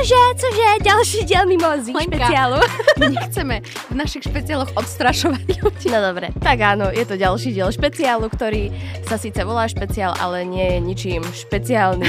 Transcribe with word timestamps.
Cože, 0.00 0.16
cože, 0.40 0.68
ďalší 0.80 1.20
diel 1.28 1.44
mimozy 1.44 1.92
Lenka. 1.92 2.24
špeciálu. 2.24 2.56
My 3.04 3.06
nechceme 3.20 3.60
v 3.92 3.94
našich 4.00 4.24
špeciáloch 4.24 4.72
odstrašovať 4.72 5.60
ľudí. 5.60 5.92
No 5.92 6.00
dobre, 6.00 6.32
tak 6.40 6.56
áno, 6.64 6.88
je 6.88 7.04
to 7.04 7.20
ďalší 7.20 7.52
diel 7.52 7.68
špeciálu, 7.68 8.32
ktorý 8.32 8.72
sa 9.04 9.20
síce 9.20 9.44
volá 9.44 9.68
špeciál, 9.68 10.16
ale 10.16 10.48
nie 10.48 10.64
je 10.64 10.78
ničím 10.80 11.20
špeciálny. 11.20 12.08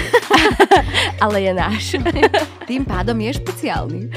ale 1.27 1.43
je 1.43 1.51
náš. 1.51 1.83
Tým 2.63 2.87
pádom 2.87 3.19
je 3.19 3.31
špeciálny. 3.43 4.07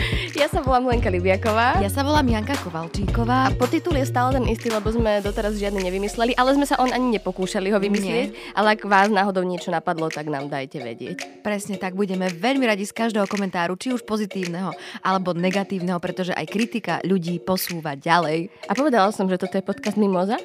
Ja 0.45 0.53
sa 0.53 0.61
volám 0.61 0.93
Lenka 0.93 1.09
Libiaková. 1.09 1.81
Ja 1.81 1.89
sa 1.89 2.05
volám 2.05 2.29
Janka 2.29 2.53
Kovalčíková. 2.61 3.49
A 3.49 3.55
podtitul 3.57 3.97
je 3.97 4.05
stále 4.05 4.37
ten 4.37 4.45
istý, 4.45 4.69
lebo 4.69 4.93
sme 4.93 5.25
doteraz 5.25 5.57
žiadny 5.57 5.89
nevymysleli, 5.89 6.37
ale 6.37 6.53
sme 6.53 6.69
sa 6.69 6.77
on 6.85 6.93
ani 6.93 7.17
nepokúšali 7.17 7.73
ho 7.73 7.81
vymyslieť. 7.81 8.53
Ale 8.53 8.77
ak 8.77 8.85
vás 8.85 9.09
náhodou 9.09 9.41
niečo 9.41 9.73
napadlo, 9.73 10.13
tak 10.13 10.29
nám 10.29 10.53
dajte 10.53 10.85
vedieť. 10.85 11.41
Presne 11.41 11.81
tak, 11.81 11.97
budeme 11.97 12.29
veľmi 12.29 12.69
radi 12.69 12.85
z 12.85 12.93
každého 12.93 13.25
komentáru, 13.25 13.73
či 13.81 13.97
už 13.97 14.05
pozitívneho 14.05 14.77
alebo 15.01 15.33
negatívneho, 15.33 15.97
pretože 15.97 16.37
aj 16.37 16.45
kritika 16.53 17.01
ľudí 17.09 17.41
posúva 17.41 17.97
ďalej. 17.97 18.53
A 18.69 18.77
povedala 18.77 19.17
som, 19.17 19.25
že 19.25 19.41
toto 19.41 19.57
je 19.57 19.65
podcast 19.65 19.97
Mimoza? 19.97 20.37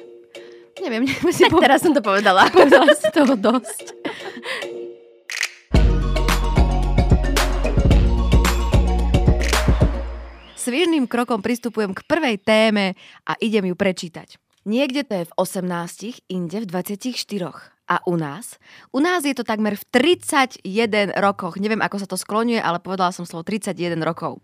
Neviem, 0.80 1.04
neviem 1.12 1.28
si 1.28 1.44
Tak 1.44 1.60
teraz 1.60 1.84
som 1.84 1.92
to 1.92 2.00
povedala. 2.00 2.48
povedala 2.56 2.88
si 2.96 3.04
toho 3.12 3.36
dosť. 3.36 3.99
Svižným 10.70 11.10
krokom 11.10 11.42
pristupujem 11.42 11.90
k 11.90 12.06
prvej 12.06 12.38
téme 12.38 12.94
a 13.26 13.34
idem 13.42 13.66
ju 13.66 13.74
prečítať. 13.74 14.38
Niekde 14.62 15.02
to 15.02 15.12
je 15.18 15.24
v 15.26 15.32
18, 15.34 16.30
inde 16.30 16.62
v 16.62 16.66
24. 16.70 17.10
A 17.90 17.98
u 18.06 18.14
nás? 18.14 18.54
U 18.94 19.02
nás 19.02 19.26
je 19.26 19.34
to 19.34 19.42
takmer 19.42 19.74
v 19.74 19.82
31 19.90 21.10
rokoch. 21.18 21.58
Neviem, 21.58 21.82
ako 21.82 21.98
sa 21.98 22.06
to 22.06 22.14
skloňuje, 22.14 22.62
ale 22.62 22.78
povedala 22.78 23.10
som 23.10 23.26
slovo 23.26 23.42
31 23.42 23.98
rokov. 24.06 24.38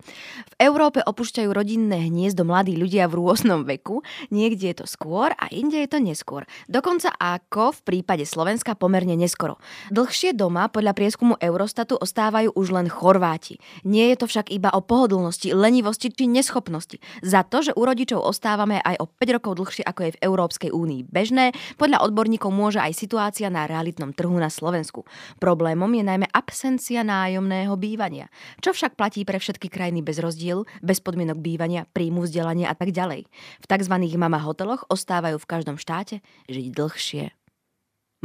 V 0.50 0.54
Európe 0.58 0.98
opúšťajú 0.98 1.54
rodinné 1.54 2.10
hniezdo 2.10 2.42
mladí 2.42 2.74
ľudia 2.74 3.06
v 3.06 3.22
rôznom 3.22 3.62
veku. 3.62 4.02
Niekde 4.34 4.74
je 4.74 4.76
to 4.82 4.86
skôr 4.90 5.30
a 5.30 5.46
inde 5.54 5.78
je 5.78 5.86
to 5.86 6.02
neskôr. 6.02 6.42
Dokonca 6.66 7.14
ako 7.14 7.70
v 7.70 7.80
prípade 7.86 8.26
Slovenska 8.26 8.74
pomerne 8.74 9.14
neskoro. 9.14 9.62
Dlhšie 9.94 10.34
doma 10.34 10.66
podľa 10.66 10.98
prieskumu 10.98 11.38
Eurostatu 11.38 11.94
ostávajú 12.02 12.50
už 12.50 12.74
len 12.74 12.90
Chorváti. 12.90 13.62
Nie 13.86 14.10
je 14.10 14.18
to 14.18 14.26
však 14.26 14.50
iba 14.50 14.74
o 14.74 14.82
pohodlnosti, 14.82 15.54
lenivosti 15.54 16.10
či 16.10 16.26
neschopnosti. 16.26 16.98
Za 17.22 17.46
to, 17.46 17.62
že 17.62 17.78
u 17.78 17.86
rodičov 17.86 18.26
ostávame 18.26 18.82
aj 18.82 18.98
o 18.98 19.06
5 19.06 19.36
rokov 19.38 19.62
dlhšie 19.62 19.86
ako 19.86 20.00
je 20.02 20.14
v 20.18 20.22
Európskej 20.26 20.70
únii 20.74 21.06
bežné, 21.06 21.54
podľa 21.78 22.02
odborníkov 22.02 22.50
môže 22.50 22.82
aj 22.82 22.90
situácia 22.90 23.35
na 23.52 23.68
realitnom 23.68 24.16
trhu 24.16 24.32
na 24.40 24.48
Slovensku. 24.48 25.04
Problémom 25.36 25.92
je 25.92 26.00
najmä 26.00 26.26
absencia 26.32 27.04
nájomného 27.04 27.76
bývania, 27.76 28.32
čo 28.64 28.72
však 28.72 28.96
platí 28.96 29.28
pre 29.28 29.36
všetky 29.36 29.68
krajiny 29.68 30.00
bez 30.00 30.16
rozdielu, 30.16 30.64
bez 30.80 31.04
podmienok 31.04 31.36
bývania, 31.44 31.84
príjmu, 31.84 32.24
vzdelania 32.24 32.72
a 32.72 32.74
tak 32.74 32.96
ďalej. 32.96 33.28
V 33.60 33.66
tzv. 33.68 33.94
mama 34.16 34.40
hoteloch 34.40 34.88
ostávajú 34.88 35.36
v 35.36 35.48
každom 35.48 35.76
štáte 35.76 36.24
žiť 36.48 36.66
dlhšie 36.72 37.45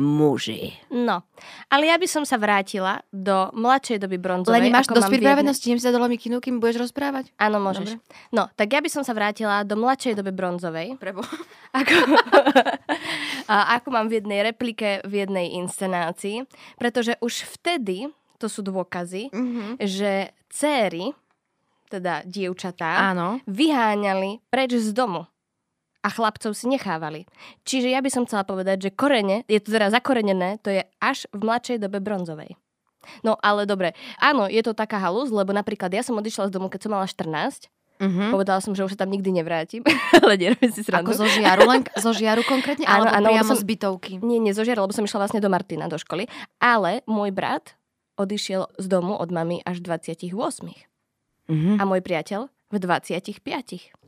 muži. 0.02 0.74
No, 0.90 1.22
ale 1.70 1.86
ja 1.86 1.96
by 1.96 2.08
som 2.10 2.24
sa 2.26 2.36
vrátila 2.36 3.06
do 3.08 3.54
mladšej 3.54 4.02
doby 4.02 4.18
bronzovej. 4.18 4.58
Leni, 4.58 4.74
máš 4.74 4.90
dosť 4.90 5.08
pripravenosti, 5.08 5.70
idem 5.70 5.78
si 5.78 5.86
dať 5.86 5.96
do 5.96 6.02
lomiky, 6.02 6.28
kým 6.28 6.58
budeš 6.58 6.90
rozprávať? 6.90 7.30
Áno, 7.38 7.62
môžeš. 7.62 8.02
No, 8.30 8.50
tak 8.58 8.74
ja 8.74 8.82
by 8.82 8.90
som 8.90 9.06
sa 9.06 9.14
vrátila 9.14 9.62
do 9.62 9.78
mladšej 9.78 10.18
doby 10.18 10.34
bronzovej. 10.34 10.98
Prebo. 10.98 11.22
Ako, 11.80 11.94
a 13.54 13.78
ako 13.78 13.88
mám 13.90 14.08
v 14.08 14.20
jednej 14.20 14.44
replike, 14.44 15.00
v 15.04 15.24
jednej 15.24 15.56
inscenácii. 15.56 16.44
Pretože 16.76 17.16
už 17.20 17.48
vtedy, 17.50 18.10
to 18.36 18.50
sú 18.50 18.60
dôkazy, 18.60 19.32
Mhm. 19.32 19.80
že 19.80 20.34
céry, 20.50 21.16
teda 21.88 22.24
dievčatá, 22.24 23.12
Áno. 23.12 23.40
vyháňali 23.46 24.44
preč 24.48 24.76
z 24.76 24.92
domu. 24.92 25.28
A 26.02 26.10
chlapcov 26.10 26.58
si 26.58 26.66
nechávali. 26.66 27.30
Čiže 27.62 27.94
ja 27.94 28.02
by 28.02 28.10
som 28.10 28.26
chcela 28.26 28.42
povedať, 28.42 28.90
že 28.90 28.90
korene, 28.90 29.46
je 29.46 29.62
to 29.62 29.70
teda 29.70 29.94
zakorenené, 29.94 30.58
to 30.66 30.74
je 30.74 30.82
až 30.98 31.30
v 31.30 31.46
mladšej 31.46 31.78
dobe 31.78 32.02
bronzovej. 32.02 32.58
No 33.22 33.38
ale 33.42 33.66
dobre, 33.66 33.94
áno, 34.18 34.46
je 34.50 34.62
to 34.62 34.74
taká 34.74 34.98
halus, 34.98 35.30
lebo 35.34 35.54
napríklad 35.54 35.90
ja 35.94 36.02
som 36.06 36.18
odišla 36.18 36.50
z 36.50 36.54
domu, 36.54 36.70
keď 36.70 36.80
som 36.86 36.92
mala 36.94 37.06
14. 37.10 37.70
Mhm. 38.02 38.34
Povedala 38.34 38.58
som, 38.66 38.74
že 38.74 38.82
už 38.82 38.98
sa 38.98 39.06
tam 39.06 39.14
nikdy 39.14 39.30
nevrátim, 39.30 39.86
ale 40.26 40.34
nerobím 40.34 40.74
si 40.74 40.82
srandu. 40.82 41.14
Ako 41.14 41.22
zo 41.22 41.30
žiaru, 41.30 41.70
len 41.70 41.86
zo 42.02 42.10
žiaru 42.18 42.42
konkrétne, 42.50 42.82
Áno, 42.90 43.06
alebo 43.06 43.14
áno, 43.14 43.28
priamo 43.30 43.54
som- 43.54 43.62
z 43.62 43.66
bytovky? 43.70 44.14
Nie, 44.26 44.42
nie 44.42 44.58
zožiar, 44.58 44.82
lebo 44.82 44.90
som 44.90 45.06
išla 45.06 45.22
vlastne 45.22 45.38
do 45.38 45.54
Martina, 45.54 45.86
do 45.86 46.02
školy. 46.02 46.26
Ale 46.58 47.06
môj 47.06 47.30
brat 47.30 47.78
odišiel 48.18 48.74
z 48.82 48.86
domu 48.90 49.14
od 49.14 49.30
mamy 49.30 49.62
až 49.62 49.86
v 49.86 49.94
28. 49.94 50.74
Mhm. 51.46 51.78
A 51.78 51.84
môj 51.86 52.02
priateľ 52.02 52.50
v 52.72 52.80
25. 52.80 53.44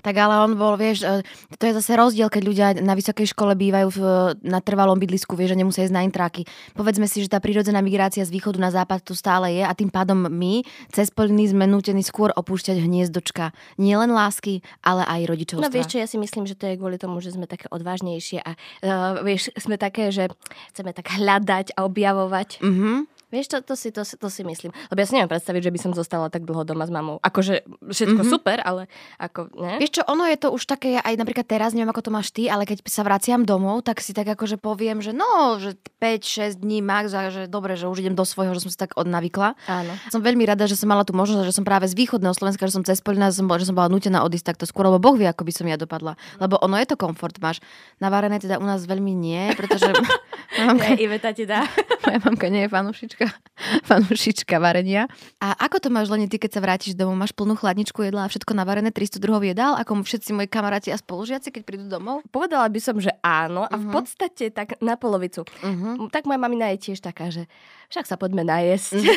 Tak 0.04 0.16
ale 0.20 0.36
on 0.44 0.60
bol, 0.60 0.76
vieš, 0.76 1.04
e, 1.04 1.24
to 1.56 1.64
je 1.68 1.78
zase 1.80 1.96
rozdiel, 1.96 2.28
keď 2.28 2.42
ľudia 2.44 2.68
na 2.84 2.96
vysokej 2.96 3.32
škole 3.32 3.56
bývajú 3.56 3.88
v, 3.92 4.00
na 4.44 4.60
trvalom 4.60 5.00
bydlisku, 5.00 5.36
vieš, 5.36 5.56
že 5.56 5.60
nemusia 5.64 5.86
ísť 5.88 5.96
na 5.96 6.04
intráky. 6.04 6.44
Povedzme 6.76 7.08
si, 7.08 7.24
že 7.24 7.32
tá 7.32 7.40
prírodzená 7.40 7.80
migrácia 7.80 8.24
z 8.24 8.32
východu 8.32 8.60
na 8.60 8.72
západ 8.72 9.04
tu 9.04 9.16
stále 9.16 9.56
je 9.56 9.64
a 9.64 9.72
tým 9.72 9.88
pádom 9.88 10.28
my 10.28 10.64
cez 10.92 11.12
plný 11.12 11.56
sme 11.56 11.68
nútení 11.68 12.04
skôr 12.04 12.36
opúšťať 12.36 12.84
hniezdočka. 12.84 13.56
Nie 13.80 13.96
len 14.00 14.12
lásky, 14.12 14.64
ale 14.84 15.08
aj 15.08 15.22
rodičovstva. 15.28 15.68
No 15.68 15.72
vieš 15.72 15.96
čo, 15.96 16.02
ja 16.04 16.08
si 16.08 16.20
myslím, 16.20 16.48
že 16.48 16.56
to 16.60 16.68
je 16.68 16.80
kvôli 16.80 17.00
tomu, 17.00 17.24
že 17.24 17.32
sme 17.36 17.48
také 17.48 17.68
odvážnejšie 17.72 18.44
a 18.44 18.56
uh, 18.56 19.24
vieš, 19.24 19.52
sme 19.56 19.80
také, 19.80 20.12
že 20.12 20.32
chceme 20.76 20.92
tak 20.92 21.12
hľadať 21.16 21.76
a 21.76 21.88
objavovať. 21.88 22.64
Mhm. 22.64 23.13
Vieš, 23.34 23.50
to, 23.50 23.58
to, 23.64 23.74
si, 23.74 23.90
to, 23.90 24.06
si, 24.06 24.14
to 24.14 24.30
si 24.30 24.42
myslím. 24.42 24.70
Lebo 24.88 25.00
ja 25.00 25.06
si 25.06 25.14
neviem 25.14 25.26
predstaviť, 25.28 25.62
že 25.64 25.72
by 25.72 25.80
som 25.80 25.92
zostala 25.92 26.30
tak 26.30 26.46
dlho 26.46 26.62
doma 26.62 26.86
s 26.86 26.92
mamou. 26.92 27.18
Akože 27.18 27.66
všetko 27.82 28.22
Mhm. 28.22 28.30
super, 28.30 28.62
ale 28.62 28.86
ako, 29.18 29.50
ne? 29.58 29.74
Vieš 29.76 29.92
čo, 29.92 30.04
ono 30.06 30.24
je 30.24 30.38
to 30.38 30.50
už 30.50 30.64
také, 30.64 30.96
aj 30.96 31.14
napríklad 31.16 31.44
teraz, 31.44 31.74
neviem 31.74 31.90
ako 31.90 32.04
to 32.04 32.12
máš 32.12 32.30
ty, 32.30 32.46
ale 32.46 32.64
keď 32.64 32.86
sa 32.86 33.02
vraciam 33.02 33.42
domov, 33.42 33.82
tak 33.82 33.98
si 33.98 34.12
tak 34.12 34.30
akože 34.30 34.56
poviem, 34.56 35.02
že 35.02 35.10
no, 35.10 35.26
že 35.58 35.74
5-6 35.98 36.60
dní 36.60 36.80
max 36.80 37.10
a 37.12 37.28
že 37.28 37.48
dobre, 37.48 37.74
že 37.74 37.88
už 37.88 38.00
idem 38.00 38.14
do 38.14 38.22
svojho, 38.22 38.54
že 38.54 38.62
som 38.62 38.70
sa 38.70 38.84
tak 38.84 38.94
odnavykla. 38.94 39.58
Áno. 39.66 39.92
Som 40.08 40.22
veľmi 40.22 40.44
rada, 40.44 40.64
že 40.64 40.76
som 40.76 40.86
mala 40.86 41.02
tú 41.02 41.12
možnosť, 41.12 41.44
že 41.44 41.54
som 41.54 41.64
práve 41.64 41.86
z 41.86 41.96
východného 41.96 42.32
Slovenska, 42.32 42.64
že 42.64 42.74
som 42.74 42.84
cez 42.84 43.00
Polina, 43.00 43.28
že 43.28 43.40
som, 43.40 43.48
bola, 43.48 43.58
že 43.58 43.66
som 43.66 43.74
bola 43.74 43.88
nutená 43.88 44.22
odísť 44.22 44.54
takto 44.54 44.64
skôr, 44.64 44.86
lebo 44.86 45.02
Boh 45.02 45.16
vie, 45.16 45.26
ako 45.26 45.42
by 45.42 45.52
som 45.52 45.66
ja 45.66 45.74
dopadla. 45.74 46.14
Lebo 46.38 46.60
ono 46.60 46.76
je 46.76 46.86
to 46.86 46.96
komfort, 46.96 47.34
máš 47.40 47.58
navarené 47.98 48.38
teda 48.38 48.56
u 48.56 48.66
nás 48.66 48.84
veľmi 48.84 49.12
nie, 49.12 49.56
pretože 49.56 49.90
mamka, 50.60 50.86
Ne, 50.86 51.00
Iveta 51.00 51.32
ti 51.32 51.44
dá. 51.44 51.64
moja 52.04 52.20
mamka 52.20 52.46
nie 52.48 52.62
je 52.62 52.70
fanúšička, 52.70 53.23
fanúšička 53.90 54.58
varenia. 54.58 55.08
A 55.38 55.54
ako 55.56 55.78
to 55.78 55.88
máš, 55.88 56.10
Leni, 56.10 56.26
ty, 56.26 56.38
keď 56.38 56.58
sa 56.58 56.62
vrátiš 56.62 56.94
domov, 56.94 57.16
máš 57.16 57.32
plnú 57.32 57.54
chladničku 57.54 58.02
jedla 58.02 58.26
a 58.26 58.32
všetko 58.32 58.52
navarené, 58.52 58.90
300 58.90 59.18
druhov 59.18 59.42
jedál, 59.42 59.76
ako 59.76 60.02
všetci 60.02 60.30
moji 60.32 60.48
kamaráti 60.48 60.90
a 60.90 60.98
spolužiaci, 60.98 61.50
keď 61.50 61.62
prídu 61.64 61.86
domov? 61.86 62.22
Povedala 62.30 62.66
by 62.66 62.80
som, 62.80 62.96
že 62.98 63.14
áno 63.20 63.64
a 63.64 63.76
v 63.76 63.86
Mhm. 63.88 63.92
podstate 63.92 64.46
tak 64.50 64.76
na 64.80 64.96
polovicu. 64.96 65.46
Uh-huh. 65.60 66.10
Tak 66.10 66.26
moja 66.26 66.38
mamina 66.38 66.72
je 66.74 66.92
tiež 66.92 67.00
taká, 67.00 67.30
že 67.30 67.46
však 67.90 68.06
sa 68.06 68.16
poďme 68.16 68.44
najesť. 68.44 69.04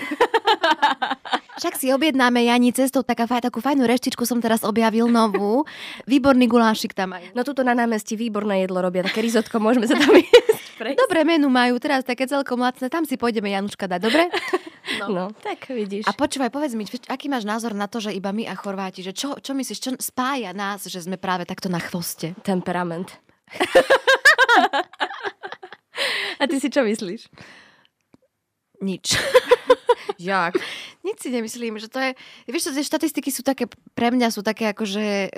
Však 1.56 1.72
si 1.74 1.88
objednáme 1.88 2.44
Jani 2.44 2.68
cestou, 2.70 3.00
taká, 3.00 3.24
faj, 3.24 3.40
takú 3.40 3.64
fajnú 3.64 3.88
reštičku 3.88 4.28
som 4.28 4.44
teraz 4.44 4.60
objavil 4.60 5.08
novú. 5.08 5.64
Výborný 6.04 6.44
gulášik 6.44 6.92
tam 6.92 7.16
majú. 7.16 7.32
No 7.32 7.48
tuto 7.48 7.64
na 7.64 7.72
námestí 7.72 8.12
výborné 8.12 8.60
jedlo 8.60 8.84
robia, 8.84 9.00
také 9.00 9.24
risotko, 9.24 9.56
môžeme 9.56 9.88
sa 9.88 9.96
tam 9.96 10.12
ísť 10.20 10.65
prejsť. 10.76 11.00
Dobré 11.00 11.24
menu 11.24 11.48
majú, 11.48 11.80
teraz 11.80 12.04
také 12.04 12.28
celkom 12.28 12.60
lacné, 12.60 12.92
tam 12.92 13.08
si 13.08 13.16
pôjdeme 13.16 13.48
Januška 13.50 13.88
dať, 13.88 14.00
dobre? 14.00 14.24
No, 15.02 15.34
tak 15.42 15.66
vidíš. 15.66 16.06
A 16.06 16.14
počúvaj, 16.14 16.54
povedz 16.54 16.78
mi, 16.78 16.86
aký 17.10 17.26
máš 17.26 17.42
názor 17.42 17.74
na 17.74 17.90
to, 17.90 17.98
že 17.98 18.14
iba 18.14 18.30
my 18.30 18.46
a 18.46 18.54
Chorváti, 18.54 19.02
že 19.02 19.10
čo, 19.10 19.34
čo 19.42 19.50
myslíš, 19.50 19.78
čo 19.82 19.90
spája 19.98 20.54
nás, 20.54 20.86
že 20.86 21.02
sme 21.02 21.18
práve 21.18 21.42
takto 21.42 21.66
na 21.66 21.82
chvoste? 21.82 22.38
temperament. 22.46 23.18
a 26.40 26.42
ty 26.46 26.62
si 26.62 26.70
čo 26.70 26.86
myslíš? 26.86 27.26
Nič. 28.78 29.18
Jak? 30.22 30.54
Nič 31.16 31.24
si 31.24 31.32
nemyslím, 31.32 31.80
že 31.80 31.88
to 31.88 31.96
je... 31.96 32.12
Vieš, 32.44 32.68
čo, 32.68 32.70
tie 32.76 32.84
štatistiky 32.84 33.32
sú 33.32 33.40
také, 33.40 33.64
pre 33.96 34.12
mňa 34.12 34.28
sú 34.28 34.44
také 34.44 34.76
akože 34.76 35.32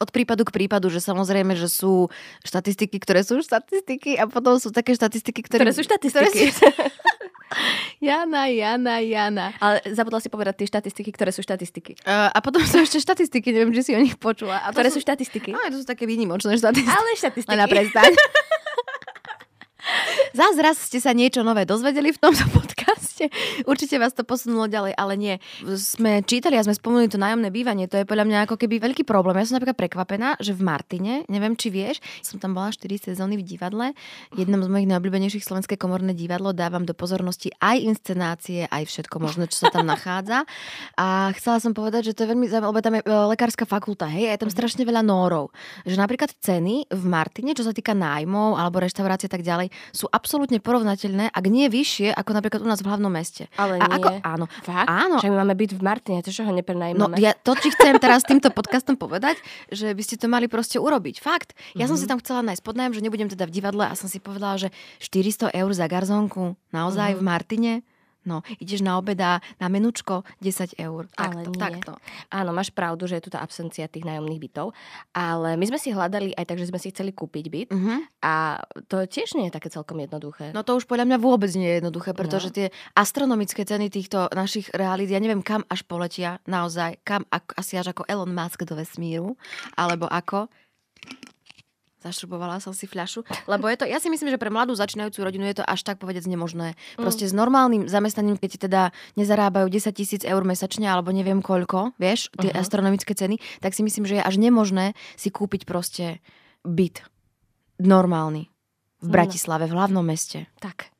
od 0.00 0.08
prípadu 0.08 0.48
k 0.48 0.54
prípadu, 0.56 0.88
že 0.88 1.04
samozrejme, 1.04 1.52
že 1.60 1.68
sú 1.68 2.08
štatistiky, 2.40 2.96
ktoré 2.96 3.20
sú 3.20 3.44
štatistiky 3.44 4.16
a 4.16 4.24
potom 4.24 4.56
sú 4.56 4.72
také 4.72 4.96
štatistiky, 4.96 5.44
ktoré... 5.44 5.68
Ktoré 5.68 5.76
sú 5.76 5.84
štatistiky. 5.84 6.56
Jana, 8.00 8.48
Jana, 8.48 9.04
Jana. 9.04 9.52
Ale 9.60 9.84
zabudla 9.92 10.24
si 10.24 10.32
povedať 10.32 10.64
tie 10.64 10.72
štatistiky, 10.72 11.12
ktoré 11.12 11.36
sú 11.36 11.44
štatistiky. 11.44 12.00
Uh, 12.08 12.32
a 12.32 12.40
potom 12.40 12.64
sú 12.64 12.80
ešte 12.80 12.96
štatistiky, 12.96 13.52
neviem, 13.52 13.76
či 13.76 13.84
si 13.84 13.92
o 13.92 14.00
nich 14.00 14.16
počula. 14.16 14.64
A 14.64 14.72
to 14.72 14.80
Ktoré 14.80 14.88
sú 14.88 15.04
štatistiky. 15.04 15.52
No, 15.52 15.60
to 15.68 15.84
sú 15.84 15.84
také 15.84 16.08
výnimočné 16.08 16.56
štatistiky. 16.56 16.88
Ale 16.88 17.10
štatistiky. 17.12 17.52
Len 17.52 17.68
prestaň. 17.68 18.16
Zás 20.30 20.56
raz 20.62 20.78
ste 20.78 21.02
sa 21.02 21.10
niečo 21.10 21.42
nové 21.42 21.66
dozvedeli 21.66 22.14
v 22.14 22.18
tomto 22.22 22.46
podcaste. 22.54 22.80
určite, 23.66 24.00
vás 24.00 24.16
to 24.16 24.24
posunulo 24.24 24.70
ďalej, 24.70 24.96
ale 24.96 25.14
nie. 25.18 25.34
Sme 25.76 26.24
čítali 26.24 26.56
a 26.56 26.64
sme 26.64 26.76
spomenuli 26.76 27.10
to 27.10 27.20
nájomné 27.20 27.52
bývanie, 27.52 27.90
to 27.90 28.00
je 28.00 28.08
podľa 28.08 28.24
mňa 28.28 28.38
ako 28.48 28.56
keby 28.56 28.80
veľký 28.80 29.04
problém. 29.04 29.36
Ja 29.36 29.48
som 29.48 29.58
napríklad 29.60 29.76
prekvapená, 29.76 30.40
že 30.40 30.56
v 30.56 30.62
Martine, 30.64 31.12
neviem 31.26 31.58
či 31.58 31.68
vieš, 31.68 32.00
som 32.24 32.40
tam 32.40 32.56
bola 32.56 32.72
4 32.72 33.12
sezóny 33.12 33.36
v 33.40 33.44
divadle, 33.44 33.92
jednom 34.36 34.62
z 34.62 34.68
mojich 34.70 34.88
najobľúbenejších 34.88 35.44
slovenské 35.44 35.74
komorné 35.76 36.16
divadlo, 36.16 36.54
dávam 36.54 36.86
do 36.86 36.94
pozornosti 36.96 37.52
aj 37.60 37.76
inscenácie, 37.82 38.64
aj 38.70 38.88
všetko 38.88 39.16
možné, 39.20 39.50
čo 39.50 39.66
sa 39.66 39.68
tam 39.74 39.84
nachádza. 39.84 40.46
A 40.96 41.34
chcela 41.36 41.58
som 41.60 41.76
povedať, 41.76 42.12
že 42.12 42.16
to 42.16 42.24
je 42.24 42.30
veľmi 42.32 42.46
zaujímavé, 42.48 42.70
lebo 42.72 42.80
tam 42.84 42.94
je 42.96 43.02
e, 43.04 43.08
lekárska 43.34 43.64
fakulta, 43.68 44.06
hej, 44.08 44.30
a 44.30 44.32
je 44.36 44.40
tam 44.40 44.50
mhm. 44.52 44.56
strašne 44.56 44.82
veľa 44.86 45.02
nórov. 45.04 45.52
Že 45.84 45.96
napríklad 45.98 46.30
ceny 46.38 46.88
v 46.88 47.04
Martine, 47.04 47.52
čo 47.52 47.66
sa 47.66 47.74
týka 47.74 47.92
nájmov 47.92 48.56
alebo 48.56 48.80
reštaurácie 48.80 49.28
a 49.28 49.32
tak 49.32 49.44
ďalej, 49.44 49.68
sú 49.90 50.06
absolútne 50.10 50.58
porovnateľné, 50.62 51.32
ak 51.32 51.44
nie 51.48 51.66
vyššie, 51.68 52.12
ako 52.14 52.30
napríklad 52.36 52.60
u 52.64 52.68
nás 52.68 52.80
v 52.84 52.88
hlavnom 52.90 53.12
meste. 53.12 53.48
Ale 53.56 53.80
a 53.80 53.86
nie. 53.86 53.94
Ako, 53.96 54.08
áno. 54.22 54.44
Fakt? 54.62 54.88
Áno. 54.88 55.16
Že 55.20 55.28
my 55.32 55.36
máme 55.44 55.54
byť 55.56 55.70
v 55.76 55.82
Martine, 55.82 56.20
to 56.20 56.30
čo 56.30 56.44
ho 56.44 56.52
neprenajímame. 56.52 57.14
No 57.14 57.20
ja 57.20 57.32
to, 57.36 57.56
či 57.56 57.72
chcem 57.74 57.96
teraz 57.98 58.22
týmto 58.22 58.52
podcastom 58.52 58.94
povedať, 58.96 59.40
že 59.72 59.92
by 59.92 60.02
ste 60.04 60.16
to 60.20 60.26
mali 60.26 60.46
proste 60.46 60.76
urobiť. 60.76 61.20
Fakt. 61.20 61.56
Ja 61.74 61.84
mm-hmm. 61.84 61.88
som 61.90 61.96
si 61.96 62.04
mhm. 62.06 62.10
tam 62.14 62.18
chcela 62.20 62.40
nájsť 62.46 62.62
podnajem, 62.64 62.92
že 62.96 63.02
nebudem 63.04 63.28
teda 63.30 63.44
v 63.48 63.52
divadle 63.52 63.84
a 63.86 63.94
som 63.96 64.06
si 64.06 64.22
povedala, 64.22 64.58
že 64.60 64.68
400 65.02 65.52
eur 65.54 65.70
za 65.72 65.86
garzónku 65.88 66.54
naozaj 66.70 67.16
mm-hmm. 67.16 67.22
v 67.22 67.28
Martine 67.28 67.72
No, 68.28 68.44
ideš 68.60 68.84
na 68.84 69.00
obeda 69.00 69.40
na 69.56 69.72
menučko 69.72 70.28
10 70.44 70.76
eur. 70.76 71.08
Takto, 71.12 71.24
ale 71.24 71.40
nie. 71.48 71.56
takto. 71.56 71.92
Áno, 72.28 72.52
máš 72.52 72.68
pravdu, 72.68 73.08
že 73.08 73.16
je 73.16 73.24
tu 73.24 73.30
tá 73.32 73.40
absencia 73.40 73.88
tých 73.88 74.04
nájomných 74.04 74.40
bytov, 74.40 74.76
ale 75.16 75.56
my 75.56 75.64
sme 75.64 75.78
si 75.80 75.88
hľadali 75.88 76.36
aj 76.36 76.44
tak, 76.44 76.60
že 76.60 76.68
sme 76.68 76.76
si 76.76 76.92
chceli 76.92 77.16
kúpiť 77.16 77.46
byt 77.48 77.68
uh-huh. 77.72 77.98
a 78.20 78.60
to 78.92 79.08
tiež 79.08 79.40
nie 79.40 79.48
je 79.48 79.56
také 79.56 79.72
celkom 79.72 79.96
jednoduché. 80.04 80.52
No 80.52 80.60
to 80.60 80.76
už 80.76 80.84
podľa 80.84 81.08
mňa 81.08 81.18
vôbec 81.18 81.48
nie 81.56 81.68
je 81.68 81.76
jednoduché, 81.80 82.12
pretože 82.12 82.52
no. 82.52 82.54
tie 82.60 82.66
astronomické 82.92 83.64
ceny 83.64 83.88
týchto 83.88 84.28
našich 84.36 84.68
realít, 84.76 85.08
ja 85.08 85.20
neviem 85.22 85.40
kam 85.40 85.64
až 85.72 85.88
poletia, 85.88 86.44
naozaj, 86.44 87.00
kam 87.02 87.24
asi 87.32 87.80
až 87.80 87.96
ako 87.96 88.04
Elon 88.04 88.36
Musk 88.36 88.68
do 88.68 88.76
vesmíru, 88.76 89.40
alebo 89.80 90.04
ako 90.12 90.52
zašrubovala 92.00 92.58
som 92.64 92.72
si 92.72 92.88
fľašu, 92.88 93.24
lebo 93.44 93.68
je 93.68 93.76
to, 93.80 93.84
ja 93.84 94.00
si 94.00 94.08
myslím, 94.08 94.32
že 94.32 94.40
pre 94.40 94.48
mladú 94.48 94.72
začínajúcu 94.72 95.20
rodinu 95.20 95.44
je 95.52 95.60
to 95.60 95.64
až 95.64 95.84
tak 95.84 96.00
povedec 96.00 96.24
nemožné. 96.24 96.74
Mm. 96.96 97.04
Proste 97.04 97.28
mm. 97.28 97.30
s 97.30 97.34
normálnym 97.36 97.82
zamestnaním, 97.86 98.40
keď 98.40 98.50
teda 98.68 98.82
nezarábajú 99.20 99.68
10 99.68 99.92
tisíc 99.92 100.22
eur 100.24 100.42
mesačne 100.42 100.88
alebo 100.88 101.12
neviem 101.12 101.44
koľko, 101.44 101.92
vieš, 102.00 102.32
tie 102.40 102.50
uh-huh. 102.50 102.62
astronomické 102.62 103.12
ceny, 103.12 103.38
tak 103.60 103.76
si 103.76 103.84
myslím, 103.84 104.08
že 104.08 104.18
je 104.18 104.22
až 104.24 104.36
nemožné 104.40 104.96
si 105.16 105.28
kúpiť 105.28 105.68
proste 105.68 106.24
byt 106.64 107.04
normálny 107.80 108.48
v 109.00 109.06
no. 109.08 109.12
Bratislave, 109.12 109.64
v 109.68 109.74
hlavnom 109.76 110.04
meste. 110.04 110.48
Tak. 110.60 110.92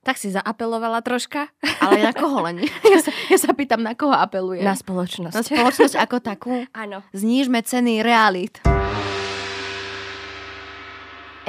Tak 0.00 0.16
si 0.16 0.32
zaapelovala 0.32 1.04
troška. 1.04 1.52
Ale 1.84 2.00
na 2.00 2.12
koho 2.16 2.40
len? 2.48 2.64
Ja 2.92 2.98
sa, 3.04 3.12
ja 3.12 3.38
sa 3.38 3.52
pýtam, 3.52 3.84
na 3.84 3.92
koho 3.94 4.16
apeluje? 4.16 4.64
Na 4.64 4.74
spoločnosť. 4.74 5.36
Na 5.36 5.44
spoločnosť 5.44 5.94
ako 6.00 6.16
takú? 6.18 6.52
Áno. 6.72 7.04
Znížme 7.12 7.60
ceny 7.62 8.00
realít. 8.00 8.58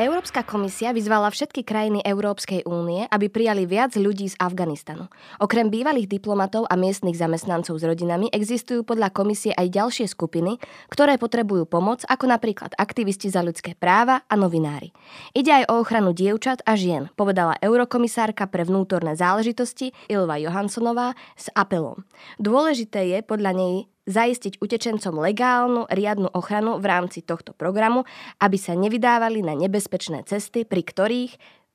Európska 0.01 0.41
komisia 0.41 0.97
vyzvala 0.97 1.29
všetky 1.29 1.61
krajiny 1.61 2.01
Európskej 2.01 2.65
únie, 2.65 3.05
aby 3.13 3.29
prijali 3.29 3.69
viac 3.69 3.93
ľudí 3.93 4.33
z 4.33 4.35
Afganistanu. 4.41 5.05
Okrem 5.37 5.69
bývalých 5.69 6.09
diplomatov 6.09 6.65
a 6.65 6.73
miestnych 6.73 7.13
zamestnancov 7.13 7.77
s 7.77 7.85
rodinami 7.85 8.25
existujú 8.33 8.81
podľa 8.81 9.13
komisie 9.13 9.53
aj 9.53 9.69
ďalšie 9.69 10.09
skupiny, 10.09 10.57
ktoré 10.89 11.21
potrebujú 11.21 11.69
pomoc, 11.69 12.01
ako 12.09 12.33
napríklad 12.33 12.73
aktivisti 12.81 13.29
za 13.29 13.45
ľudské 13.45 13.77
práva 13.77 14.25
a 14.25 14.33
novinári. 14.33 14.89
Ide 15.37 15.61
aj 15.61 15.63
o 15.69 15.85
ochranu 15.85 16.17
dievčat 16.17 16.65
a 16.65 16.73
žien, 16.73 17.13
povedala 17.13 17.61
eurokomisárka 17.61 18.49
pre 18.49 18.65
vnútorné 18.65 19.13
záležitosti 19.13 19.93
Ilva 20.09 20.41
Johanssonová 20.41 21.13
s 21.37 21.53
apelom. 21.53 22.09
Dôležité 22.41 23.05
je 23.05 23.21
podľa 23.21 23.53
nej 23.53 23.75
zaistiť 24.11 24.59
utečencom 24.59 25.15
legálnu, 25.17 25.87
riadnu 25.87 26.29
ochranu 26.35 26.77
v 26.77 26.85
rámci 26.85 27.23
tohto 27.23 27.55
programu, 27.55 28.03
aby 28.43 28.59
sa 28.59 28.75
nevydávali 28.75 29.39
na 29.41 29.55
nebezpečné 29.55 30.27
cesty, 30.27 30.67
pri 30.67 30.83
ktorých 30.83 31.31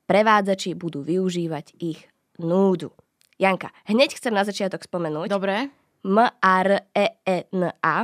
prevádzači 0.06 0.76
budú 0.78 1.02
využívať 1.02 1.74
ich 1.80 2.06
núdu. 2.38 2.92
Janka, 3.36 3.72
hneď 3.88 4.16
chcem 4.16 4.32
na 4.32 4.44
začiatok 4.44 4.84
spomenúť. 4.84 5.28
Dobre. 5.28 5.68
M-R-E-E-N-A 6.06 7.96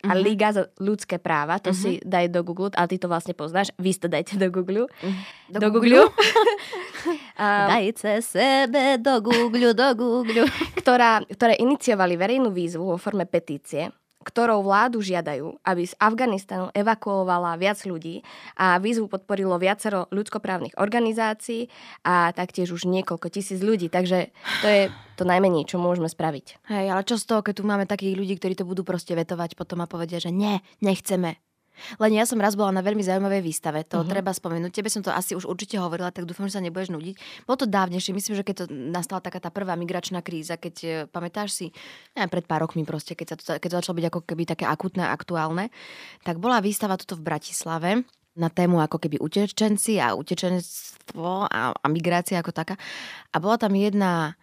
a 0.00 0.16
uh-huh. 0.16 0.24
Liga 0.24 0.48
za 0.48 0.72
ľudské 0.80 1.20
práva, 1.20 1.60
to 1.60 1.76
uh-huh. 1.76 2.00
si 2.00 2.00
daj 2.00 2.32
do 2.32 2.40
Google, 2.40 2.72
ale 2.72 2.88
ty 2.88 2.96
to 2.96 3.04
vlastne 3.04 3.36
poznáš, 3.36 3.68
vy 3.76 3.92
ste 3.92 4.08
dajte 4.08 4.40
do 4.40 4.48
Google. 4.48 4.88
Uh-huh. 4.88 5.12
Do, 5.52 5.60
do 5.60 5.68
Google. 5.76 6.08
um, 7.40 7.68
Dajte 7.72 8.20
sebe 8.20 9.00
do 9.00 9.24
Google, 9.24 9.72
do 9.72 9.88
Google. 9.96 10.44
ktorá, 10.80 11.24
ktoré 11.24 11.56
iniciovali 11.56 12.20
verejnú 12.20 12.52
výzvu 12.52 12.84
vo 12.84 12.98
forme 13.00 13.24
petície, 13.24 13.88
ktorou 14.20 14.60
vládu 14.60 15.00
žiadajú, 15.00 15.64
aby 15.64 15.82
z 15.88 15.96
Afganistanu 15.96 16.68
evakuovala 16.76 17.56
viac 17.56 17.80
ľudí 17.88 18.20
a 18.60 18.76
výzvu 18.76 19.08
podporilo 19.08 19.56
viacero 19.56 20.12
ľudskoprávnych 20.12 20.76
organizácií 20.76 21.72
a 22.04 22.28
taktiež 22.36 22.76
už 22.76 22.84
niekoľko 22.84 23.32
tisíc 23.32 23.64
ľudí. 23.64 23.88
Takže 23.88 24.28
to 24.60 24.66
je 24.68 24.82
to 25.16 25.24
najmenej, 25.24 25.64
čo 25.64 25.80
môžeme 25.80 26.08
spraviť. 26.08 26.68
Hej, 26.68 26.86
ale 26.92 27.02
čo 27.08 27.16
z 27.16 27.24
toho, 27.24 27.40
keď 27.40 27.54
tu 27.60 27.64
máme 27.64 27.88
takých 27.88 28.16
ľudí, 28.16 28.36
ktorí 28.36 28.54
to 28.60 28.68
budú 28.68 28.84
proste 28.84 29.16
vetovať 29.16 29.56
potom 29.56 29.80
a 29.80 29.88
povedia, 29.88 30.20
že 30.20 30.28
nie, 30.28 30.60
nechceme. 30.84 31.40
Len 31.98 32.12
ja 32.16 32.24
som 32.24 32.38
raz 32.40 32.54
bola 32.54 32.70
na 32.74 32.82
veľmi 32.84 33.00
zaujímavej 33.00 33.42
výstave, 33.44 33.84
to 33.86 34.00
uh-huh. 34.00 34.08
treba 34.08 34.30
spomenúť. 34.30 34.70
Tebe 34.70 34.88
som 34.92 35.04
to 35.04 35.10
asi 35.10 35.36
už 35.36 35.46
určite 35.46 35.76
hovorila, 35.80 36.14
tak 36.14 36.24
dúfam, 36.28 36.46
že 36.46 36.58
sa 36.58 36.62
nebudeš 36.62 36.92
nudiť. 36.92 37.44
Bolo 37.44 37.56
to 37.60 37.66
dávnejšie, 37.68 38.14
myslím, 38.14 38.34
že 38.38 38.44
keď 38.46 38.54
to 38.62 38.64
nastala 38.70 39.20
taká 39.20 39.40
tá 39.42 39.48
prvá 39.52 39.74
migračná 39.74 40.20
kríza, 40.20 40.56
keď 40.60 40.74
e, 40.82 40.88
pamätáš 41.08 41.56
si, 41.56 41.66
neviem, 42.14 42.30
pred 42.30 42.44
pár 42.44 42.64
rokmi 42.64 42.82
proste, 42.84 43.16
keď, 43.16 43.26
sa 43.32 43.36
to, 43.36 43.44
keď 43.58 43.68
to 43.68 43.78
začalo 43.82 43.96
byť 43.98 44.06
ako 44.10 44.20
keby 44.24 44.42
také 44.46 44.64
akutné, 44.66 45.04
aktuálne, 45.06 45.72
tak 46.22 46.38
bola 46.38 46.62
výstava 46.62 47.00
toto 47.00 47.16
v 47.18 47.26
Bratislave 47.26 47.90
na 48.38 48.48
tému 48.48 48.78
ako 48.78 49.02
keby 49.02 49.18
utečenci 49.18 49.98
a 49.98 50.14
utečenstvo 50.14 51.50
a, 51.50 51.74
a 51.74 51.86
migrácia 51.90 52.38
ako 52.38 52.54
taká. 52.54 52.74
A 53.34 53.36
bola 53.42 53.58
tam 53.58 53.74
jedna 53.74 54.38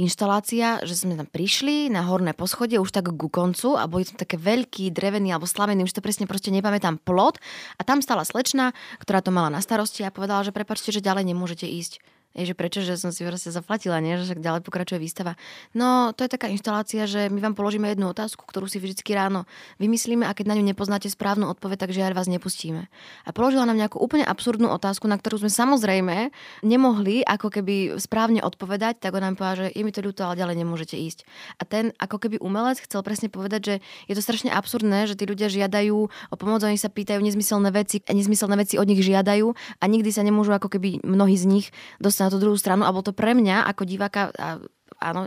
inštalácia, 0.00 0.80
že 0.88 0.96
sme 0.96 1.20
tam 1.20 1.28
prišli 1.28 1.92
na 1.92 2.08
horné 2.08 2.32
poschodie 2.32 2.80
už 2.80 2.88
tak 2.88 3.12
ku 3.12 3.28
koncu 3.28 3.76
a 3.76 3.84
boli 3.84 4.08
tam 4.08 4.16
také 4.16 4.40
veľký, 4.40 4.88
drevený 4.88 5.36
alebo 5.36 5.44
slavený, 5.44 5.84
už 5.84 5.92
to 5.92 6.00
presne 6.00 6.24
proste 6.24 6.48
nepamätám, 6.48 6.96
plot. 7.04 7.36
A 7.76 7.84
tam 7.84 8.00
stala 8.00 8.24
slečna, 8.24 8.72
ktorá 9.04 9.20
to 9.20 9.28
mala 9.28 9.52
na 9.52 9.60
starosti 9.60 10.00
a 10.02 10.10
povedala, 10.10 10.40
že 10.40 10.56
prepačte, 10.56 10.88
že 10.88 11.04
ďalej 11.04 11.28
nemôžete 11.28 11.68
ísť 11.68 12.00
že 12.30 12.54
prečo, 12.54 12.78
že 12.78 12.94
som 12.94 13.10
si 13.10 13.26
vlastne 13.26 13.50
zaplatila, 13.50 13.98
nie? 13.98 14.14
že 14.14 14.30
však 14.30 14.38
ďalej 14.38 14.62
pokračuje 14.62 15.02
výstava. 15.02 15.34
No, 15.74 16.14
to 16.14 16.22
je 16.22 16.30
taká 16.30 16.46
inštalácia, 16.46 17.10
že 17.10 17.26
my 17.26 17.42
vám 17.42 17.58
položíme 17.58 17.90
jednu 17.90 18.06
otázku, 18.06 18.46
ktorú 18.46 18.70
si 18.70 18.78
vždycky 18.78 19.18
ráno 19.18 19.50
vymyslíme 19.82 20.22
a 20.22 20.30
keď 20.30 20.54
na 20.54 20.54
ňu 20.54 20.64
nepoznáte 20.70 21.10
správnu 21.10 21.50
odpoveď, 21.50 21.90
takže 21.90 22.06
aj 22.06 22.14
vás 22.14 22.30
nepustíme. 22.30 22.86
A 23.26 23.30
položila 23.34 23.66
nám 23.66 23.82
nejakú 23.82 23.98
úplne 23.98 24.22
absurdnú 24.22 24.70
otázku, 24.70 25.10
na 25.10 25.18
ktorú 25.18 25.42
sme 25.42 25.50
samozrejme 25.50 26.30
nemohli 26.62 27.26
ako 27.26 27.50
keby 27.50 27.98
správne 27.98 28.46
odpovedať, 28.46 29.02
tak 29.02 29.18
ona 29.18 29.34
nám 29.34 29.36
povedala, 29.36 29.66
že 29.66 29.74
je 29.74 29.82
mi 29.82 29.90
to 29.90 29.98
ľúto, 29.98 30.22
ale 30.22 30.38
ďalej 30.38 30.56
nemôžete 30.62 30.94
ísť. 30.94 31.26
A 31.58 31.66
ten 31.66 31.90
ako 31.98 32.22
keby 32.22 32.38
umelec 32.38 32.78
chcel 32.78 33.02
presne 33.02 33.26
povedať, 33.26 33.60
že 33.60 33.74
je 34.06 34.14
to 34.14 34.22
strašne 34.22 34.54
absurdné, 34.54 35.10
že 35.10 35.18
tí 35.18 35.26
ľudia 35.26 35.50
žiadajú 35.50 35.98
o 36.06 36.36
pomoc, 36.38 36.62
oni 36.62 36.78
sa 36.78 36.86
pýtajú 36.86 37.18
nezmyselné 37.18 37.74
veci, 37.74 37.98
nezmyselné 38.06 38.54
veci 38.54 38.78
od 38.78 38.86
nich 38.86 39.02
žiadajú 39.02 39.50
a 39.82 39.84
nikdy 39.90 40.14
sa 40.14 40.22
nemôžu 40.22 40.54
ako 40.54 40.70
keby 40.70 41.02
mnohí 41.02 41.34
z 41.34 41.50
nich 41.50 41.66
dostať 41.98 42.19
na 42.20 42.32
tú 42.32 42.38
druhú 42.38 42.56
stranu 42.56 42.84
a 42.84 42.92
bol 42.92 43.00
to 43.00 43.16
pre 43.16 43.32
mňa 43.32 43.64
ako 43.68 43.82
diváka 43.88 44.30
a 44.36 44.60
áno, 45.00 45.26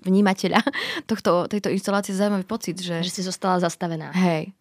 vnímateľa 0.00 0.64
tohto, 1.10 1.46
tejto 1.46 1.68
inštalácie 1.68 2.16
zaujímavý 2.16 2.48
pocit, 2.48 2.80
že... 2.80 3.04
Že 3.04 3.12
si 3.12 3.22
zostala 3.22 3.60
zastavená. 3.60 4.10
Hej, 4.16 4.56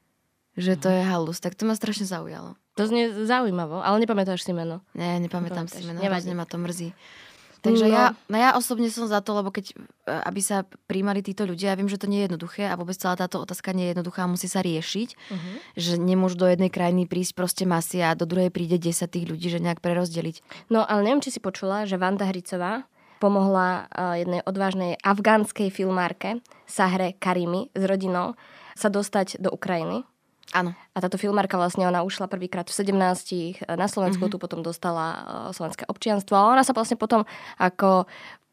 že 0.60 0.76
to 0.76 0.92
je 0.92 1.02
halus. 1.02 1.40
Tak 1.40 1.56
to 1.56 1.64
ma 1.64 1.74
strašne 1.74 2.04
zaujalo. 2.04 2.60
To 2.76 2.84
znie 2.88 3.12
zaujímavo, 3.12 3.80
ale 3.80 4.04
nepamätáš 4.04 4.44
si 4.44 4.52
meno. 4.52 4.84
Nie, 4.96 5.20
nepamätám 5.20 5.68
si 5.68 5.84
meno, 5.84 6.00
hrozne 6.00 6.36
ma 6.36 6.48
to 6.48 6.60
mrzí. 6.60 6.92
Takže 7.60 7.86
no. 7.86 7.92
ja, 7.92 8.06
no 8.32 8.36
ja 8.40 8.56
osobne 8.56 8.88
som 8.88 9.04
za 9.08 9.20
to, 9.20 9.36
lebo 9.36 9.52
keď, 9.52 9.76
e, 9.76 10.12
aby 10.12 10.40
sa 10.40 10.64
príjmali 10.88 11.20
títo 11.20 11.44
ľudia, 11.44 11.76
ja 11.76 11.80
viem, 11.80 11.92
že 11.92 12.00
to 12.00 12.08
nie 12.08 12.24
je 12.24 12.32
jednoduché 12.32 12.72
a 12.72 12.80
vôbec 12.80 12.96
celá 12.96 13.20
táto 13.20 13.44
otázka 13.44 13.76
nie 13.76 13.90
je 13.90 14.00
jednoduchá 14.00 14.24
a 14.24 14.32
musí 14.32 14.48
sa 14.48 14.64
riešiť, 14.64 15.10
uh-huh. 15.12 15.56
že 15.76 16.00
nemôžu 16.00 16.40
do 16.40 16.48
jednej 16.48 16.72
krajiny 16.72 17.04
prísť 17.04 17.36
proste 17.36 17.64
masy 17.68 18.00
a 18.00 18.16
do 18.16 18.24
druhej 18.24 18.50
príde 18.50 18.80
10 18.80 19.12
tých 19.12 19.26
ľudí, 19.28 19.52
že 19.52 19.60
nejak 19.60 19.84
prerozdeliť. 19.84 20.70
No 20.72 20.88
ale 20.88 21.04
neviem, 21.04 21.24
či 21.24 21.36
si 21.36 21.44
počula, 21.44 21.84
že 21.84 22.00
Vanda 22.00 22.24
Hricová 22.24 22.88
pomohla 23.20 23.92
e, 23.92 24.24
jednej 24.24 24.42
odvážnej 24.48 24.96
afgánskej 25.04 25.68
filmárke 25.76 26.40
Sahre 26.64 27.20
Karimi 27.20 27.68
s 27.76 27.84
rodinou 27.84 28.40
sa 28.80 28.88
dostať 28.88 29.44
do 29.44 29.52
Ukrajiny 29.52 30.08
Áno. 30.50 30.74
A 31.00 31.04
táto 31.08 31.16
filmárka 31.16 31.56
vlastne, 31.56 31.88
ona 31.88 32.04
ušla 32.04 32.28
prvýkrát 32.28 32.68
v 32.68 32.76
17 32.76 33.64
na 33.80 33.88
Slovensku, 33.88 34.28
mm-hmm. 34.28 34.36
tu 34.36 34.44
potom 34.44 34.60
dostala 34.60 35.06
uh, 35.08 35.24
slovenské 35.56 35.88
občianstvo 35.88 36.36
a 36.36 36.52
ona 36.52 36.68
sa 36.68 36.76
vlastne 36.76 37.00
potom 37.00 37.24
ako 37.56 38.04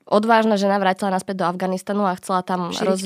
odvážna 0.06 0.54
žena 0.54 0.78
vrátila 0.78 1.10
naspäť 1.10 1.42
do 1.42 1.46
Afganistanu 1.50 2.06
a 2.06 2.14
chcela 2.14 2.46
tam 2.46 2.70
roz... 2.70 3.02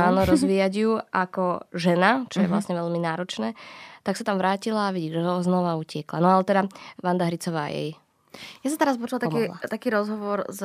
Áno, 0.00 0.24
rozvíjať 0.32 0.72
ju 0.72 0.96
ako 1.12 1.68
žena, 1.76 2.24
čo 2.32 2.40
je 2.40 2.48
mm-hmm. 2.48 2.52
vlastne 2.56 2.74
veľmi 2.80 3.00
náročné. 3.04 3.52
Tak 4.00 4.16
sa 4.16 4.24
tam 4.24 4.40
vrátila 4.40 4.88
a 4.88 4.94
vidí, 4.96 5.12
že 5.12 5.20
znova 5.20 5.76
utiekla. 5.76 6.24
No 6.24 6.32
ale 6.32 6.48
teda 6.48 6.64
Vanda 7.04 7.28
Hricová 7.28 7.68
jej 7.68 7.96
Ja 8.62 8.68
som 8.72 8.78
teraz 8.78 8.98
počula 8.98 9.20
taký, 9.22 9.50
Pomohla. 9.50 9.70
taký 9.70 9.88
rozhovor 9.92 10.38
s 10.50 10.60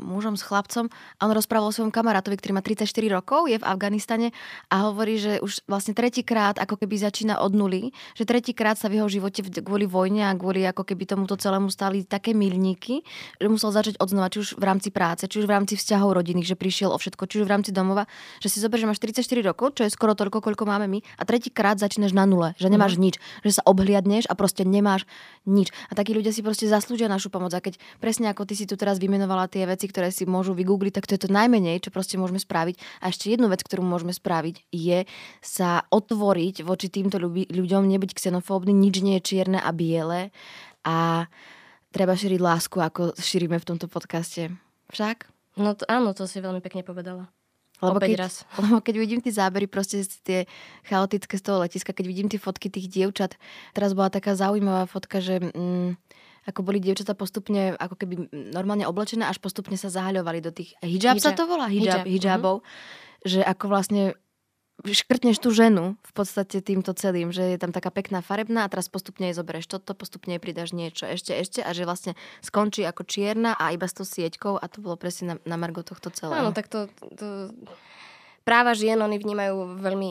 mužom, 0.00 0.36
s 0.36 0.42
chlapcom 0.44 0.86
a 0.90 1.20
on 1.26 1.32
rozprával 1.32 1.70
o 1.70 1.74
svojom 1.74 1.92
kamarátovi, 1.92 2.36
ktorý 2.38 2.52
má 2.56 2.62
34 2.62 2.88
rokov, 3.10 3.48
je 3.50 3.56
v 3.56 3.64
Afganistane 3.64 4.30
a 4.68 4.88
hovorí, 4.90 5.18
že 5.18 5.38
už 5.40 5.66
vlastne 5.66 5.96
tretíkrát 5.96 6.60
ako 6.60 6.80
keby 6.80 7.00
začína 7.00 7.40
od 7.40 7.52
nuly, 7.56 7.90
že 8.14 8.28
tretíkrát 8.28 8.76
sa 8.76 8.92
v 8.92 9.00
jeho 9.02 9.08
živote 9.08 9.42
kvôli 9.62 9.88
vojne 9.88 10.28
a 10.28 10.32
kvôli 10.36 10.62
ako 10.68 10.84
keby 10.84 11.08
tomuto 11.08 11.34
celému 11.38 11.72
stali 11.72 12.04
také 12.04 12.36
milníky, 12.36 13.02
že 13.40 13.46
musel 13.48 13.72
začať 13.72 13.96
odznova, 13.98 14.28
či 14.30 14.42
už 14.42 14.48
v 14.60 14.64
rámci 14.64 14.88
práce, 14.92 15.24
či 15.26 15.40
už 15.40 15.46
v 15.48 15.54
rámci 15.56 15.74
vzťahov 15.78 16.16
rodinných, 16.16 16.48
že 16.52 16.56
prišiel 16.58 16.92
o 16.92 16.98
všetko, 16.98 17.22
či 17.28 17.42
už 17.42 17.44
v 17.48 17.52
rámci 17.52 17.70
domova, 17.72 18.04
že 18.40 18.48
si 18.52 18.58
zober, 18.60 18.80
že 18.80 18.88
máš 18.88 19.00
44 19.02 19.26
rokov, 19.42 19.78
čo 19.78 19.82
je 19.86 19.90
skoro 19.90 20.12
toľko, 20.12 20.42
koľko 20.42 20.64
máme 20.68 20.86
my, 20.86 20.98
a 21.16 21.22
tretíkrát 21.24 21.78
začínaš 21.80 22.12
na 22.12 22.28
nule, 22.28 22.52
že 22.60 22.68
nemáš 22.68 22.98
nič, 23.00 23.18
že 23.46 23.60
sa 23.60 23.62
obhliadneš 23.64 24.28
a 24.28 24.34
proste 24.34 24.66
nemáš 24.66 25.08
nič. 25.46 25.70
A 25.88 25.96
takí 25.96 26.12
ľudia 26.12 26.34
si 26.34 26.42
proste 26.42 26.66
zaslúžia 26.66 27.05
našu 27.06 27.32
pomoc. 27.32 27.54
A 27.56 27.62
keď 27.62 27.78
presne 27.98 28.30
ako 28.30 28.46
ty 28.46 28.54
si 28.54 28.68
tu 28.68 28.78
teraz 28.78 29.00
vymenovala 29.00 29.50
tie 29.50 29.66
veci, 29.66 29.88
ktoré 29.90 30.12
si 30.14 30.28
môžu 30.28 30.52
vygoogliť, 30.52 30.92
tak 30.94 31.06
to 31.10 31.14
je 31.16 31.26
to 31.26 31.30
najmenej, 31.32 31.82
čo 31.82 31.90
proste 31.90 32.20
môžeme 32.20 32.38
spraviť. 32.38 32.76
A 33.02 33.10
ešte 33.10 33.32
jednu 33.32 33.50
vec, 33.50 33.64
ktorú 33.64 33.82
môžeme 33.82 34.14
spraviť, 34.14 34.68
je 34.70 35.08
sa 35.40 35.86
otvoriť 35.90 36.62
voči 36.66 36.90
týmto 36.92 37.18
ľubi- 37.18 37.50
ľuďom, 37.50 37.86
nebyť 37.86 38.14
xenofóbny, 38.14 38.70
nič 38.74 39.00
nie 39.00 39.18
je 39.18 39.26
čierne 39.26 39.58
a 39.58 39.70
biele. 39.74 40.30
A 40.86 41.26
treba 41.90 42.12
šíriť 42.12 42.40
lásku, 42.42 42.76
ako 42.76 43.16
šírime 43.16 43.56
v 43.56 43.68
tomto 43.72 43.88
podcaste. 43.88 44.52
Však? 44.92 45.32
No 45.56 45.72
to, 45.72 45.88
áno, 45.88 46.12
to 46.12 46.28
si 46.28 46.44
veľmi 46.44 46.60
pekne 46.60 46.84
povedala. 46.84 47.32
Lebo 47.80 48.00
Opäť 48.00 48.16
keď, 48.16 48.20
raz. 48.20 48.34
Lebo 48.62 48.80
keď 48.80 48.94
vidím 48.96 49.20
tie 49.20 49.32
zábery, 49.32 49.68
proste 49.68 50.04
tie 50.24 50.48
chaotické 50.88 51.36
z 51.36 51.44
toho 51.44 51.60
letiska, 51.60 51.92
keď 51.92 52.06
vidím 52.08 52.28
tie 52.28 52.40
fotky 52.40 52.72
tých 52.72 52.88
dievčat, 52.88 53.36
teraz 53.76 53.92
bola 53.92 54.08
taká 54.08 54.32
zaujímavá 54.32 54.88
fotka, 54.88 55.20
že 55.20 55.40
mm, 55.40 55.96
ako 56.46 56.60
boli 56.62 56.78
dievčatá 56.78 57.18
postupne 57.18 57.74
ako 57.74 57.98
keby 57.98 58.30
normálne 58.54 58.86
oblečené, 58.86 59.26
až 59.26 59.42
postupne 59.42 59.74
sa 59.74 59.90
zahaľovali 59.90 60.38
do 60.38 60.54
tých... 60.54 60.78
Hijab, 60.78 61.18
sa 61.18 61.34
Hijab. 61.34 61.38
to 61.38 61.44
volá? 61.50 61.66
Hijab, 61.66 62.06
Hijab, 62.06 62.06
mhm. 62.06 62.12
hijabov. 62.14 62.56
Že 63.26 63.40
ako 63.42 63.64
vlastne 63.66 64.02
škrtneš 64.84 65.40
tú 65.40 65.50
ženu 65.56 65.96
v 66.04 66.12
podstate 66.12 66.60
týmto 66.60 66.92
celým, 66.92 67.32
že 67.32 67.56
je 67.56 67.58
tam 67.58 67.72
taká 67.72 67.88
pekná 67.88 68.20
farebná 68.20 68.68
a 68.68 68.70
teraz 68.70 68.92
postupne 68.92 69.32
jej 69.32 69.34
zoberieš 69.34 69.72
toto, 69.72 69.96
postupne 69.96 70.36
jej 70.36 70.42
pridáš 70.42 70.76
niečo 70.76 71.08
ešte, 71.08 71.32
ešte 71.32 71.60
a 71.64 71.72
že 71.72 71.88
vlastne 71.88 72.12
skončí 72.44 72.84
ako 72.84 73.08
čierna 73.08 73.56
a 73.56 73.72
iba 73.72 73.88
s 73.88 73.96
tou 73.96 74.04
sieťkou 74.04 74.60
a 74.60 74.64
to 74.68 74.84
bolo 74.84 75.00
presne 75.00 75.24
na, 75.32 75.36
na 75.48 75.56
margo 75.56 75.80
tohto 75.80 76.12
celého. 76.12 76.44
Áno, 76.44 76.52
tak 76.52 76.68
to, 76.68 76.92
to... 77.16 77.50
Práva 78.44 78.76
žien, 78.76 79.00
oni 79.00 79.16
vnímajú 79.16 79.80
veľmi 79.80 80.10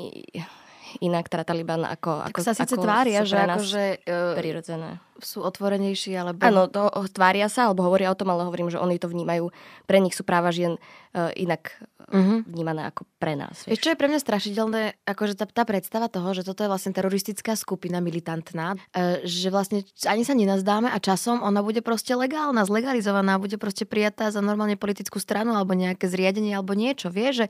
inak 1.00 1.28
teda 1.28 1.44
Taliban 1.44 1.84
ako, 1.84 2.28
Tak 2.30 2.36
ako, 2.36 2.40
sa 2.44 2.54
síce 2.54 2.76
ako 2.76 2.84
tvária, 2.84 3.22
že 3.24 3.36
akože 3.36 3.84
uh, 4.08 4.36
prirodzené. 4.38 4.90
sú 5.20 5.44
otvorenejší, 5.44 6.16
alebo... 6.16 6.40
Áno, 6.44 6.68
to 6.68 6.88
tvária 7.12 7.48
sa, 7.48 7.72
alebo 7.72 7.88
hovoria 7.88 8.12
o 8.12 8.18
tom, 8.20 8.32
ale 8.32 8.46
hovorím, 8.48 8.70
že 8.72 8.80
oni 8.80 9.00
to 9.00 9.12
vnímajú. 9.12 9.52
Pre 9.88 9.98
nich 10.00 10.16
sú 10.16 10.24
práva 10.28 10.52
žien 10.52 10.76
uh, 10.78 11.32
inak 11.36 11.76
Mhm. 12.12 12.46
vnímané 12.46 12.86
ako 12.86 13.10
pre 13.18 13.34
nás. 13.34 13.66
Vieš, 13.66 13.82
čo 13.82 13.90
je 13.92 13.98
pre 13.98 14.06
mňa 14.06 14.22
strašidelné, 14.22 14.82
akože 15.10 15.34
tá, 15.34 15.50
tá 15.50 15.64
predstava 15.66 16.06
toho, 16.06 16.38
že 16.38 16.46
toto 16.46 16.62
je 16.62 16.70
vlastne 16.70 16.94
teroristická 16.94 17.58
skupina 17.58 17.98
militantná, 17.98 18.78
e, 18.94 19.26
že 19.26 19.50
vlastne 19.50 19.82
ani 20.06 20.22
sa 20.22 20.38
nenazdáme 20.38 20.94
a 20.94 20.98
časom 21.02 21.42
ona 21.42 21.66
bude 21.66 21.82
proste 21.82 22.14
legálna, 22.14 22.62
zlegalizovaná, 22.62 23.42
bude 23.42 23.58
proste 23.58 23.90
prijatá 23.90 24.30
za 24.30 24.40
normálne 24.46 24.78
politickú 24.78 25.18
stranu 25.18 25.58
alebo 25.58 25.74
nejaké 25.74 26.06
zriadenie 26.06 26.54
alebo 26.54 26.78
niečo. 26.78 27.10
Vie, 27.10 27.34
že 27.34 27.46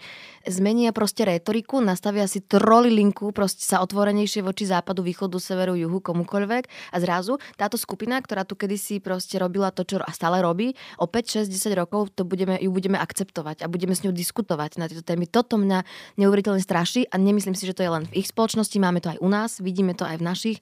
zmenia 0.48 0.96
proste 0.96 1.28
retoriku, 1.28 1.84
nastavia 1.84 2.24
si 2.32 2.40
trolilinku, 2.40 3.36
proste 3.36 3.68
sa 3.68 3.84
otvorenejšie 3.84 4.40
voči 4.40 4.64
západu, 4.64 5.04
východu, 5.04 5.36
severu, 5.36 5.76
juhu, 5.76 6.00
komukoľvek 6.00 6.96
a 6.96 6.98
zrazu 7.04 7.36
táto 7.60 7.76
skupina, 7.76 8.24
ktorá 8.24 8.48
tu 8.48 8.56
kedysi 8.56 9.04
proste 9.04 9.36
robila 9.36 9.76
to, 9.76 9.84
čo 9.84 10.00
a 10.00 10.12
stále 10.16 10.40
robí, 10.40 10.78
o 11.02 11.10
5, 11.12 11.44
6, 11.44 11.52
10 11.52 11.76
rokov 11.76 12.16
to 12.16 12.24
budeme, 12.24 12.56
ju 12.56 12.72
budeme 12.72 12.96
akceptovať 12.96 13.66
a 13.66 13.68
budeme 13.68 13.92
s 13.92 14.06
ňou 14.06 14.14
diskutovať 14.14 14.45
na 14.78 14.86
tieto 14.86 15.02
témy. 15.02 15.26
Toto 15.26 15.58
mňa 15.58 15.82
neuveriteľne 16.22 16.62
straší 16.62 17.10
a 17.10 17.18
nemyslím 17.18 17.58
si, 17.58 17.66
že 17.66 17.74
to 17.74 17.82
je 17.82 17.92
len 17.92 18.06
v 18.06 18.22
ich 18.22 18.30
spoločnosti, 18.30 18.78
máme 18.78 19.02
to 19.02 19.12
aj 19.12 19.20
u 19.20 19.30
nás, 19.30 19.58
vidíme 19.60 19.98
to 19.98 20.06
aj 20.06 20.22
v 20.22 20.28
našich 20.28 20.58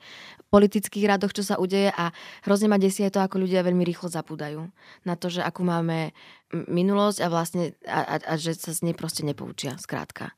politických 0.47 1.05
radoch, 1.05 1.35
čo 1.35 1.43
sa 1.43 1.59
udeje 1.59 1.91
a 1.91 2.15
hrozne 2.47 2.71
ma 2.71 2.79
desí 2.79 3.03
aj 3.03 3.17
to, 3.17 3.21
ako 3.21 3.43
ľudia 3.43 3.65
veľmi 3.65 3.83
rýchlo 3.83 4.07
zabúdajú 4.07 4.69
na 5.03 5.13
to, 5.19 5.27
že 5.27 5.43
akú 5.43 5.67
máme 5.67 6.15
minulosť 6.53 7.19
a 7.25 7.27
vlastne 7.27 7.75
a, 7.83 7.99
a, 8.05 8.15
a 8.23 8.33
že 8.39 8.55
sa 8.55 8.71
z 8.71 8.85
nej 8.87 8.95
proste 8.95 9.25
nepoučia, 9.25 9.75
skrátka. 9.81 10.31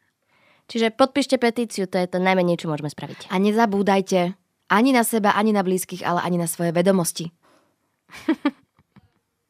Čiže 0.65 0.97
podpíšte 0.97 1.37
petíciu, 1.37 1.85
to 1.85 2.01
je 2.01 2.09
to 2.09 2.17
najmenej, 2.17 2.57
čo 2.57 2.71
môžeme 2.71 2.89
spraviť. 2.89 3.29
A 3.29 3.37
nezabúdajte 3.37 4.33
ani 4.65 4.89
na 4.95 5.05
seba, 5.05 5.37
ani 5.37 5.53
na 5.53 5.61
blízkych, 5.61 6.01
ale 6.01 6.25
ani 6.25 6.41
na 6.41 6.49
svoje 6.49 6.73
vedomosti. 6.73 7.29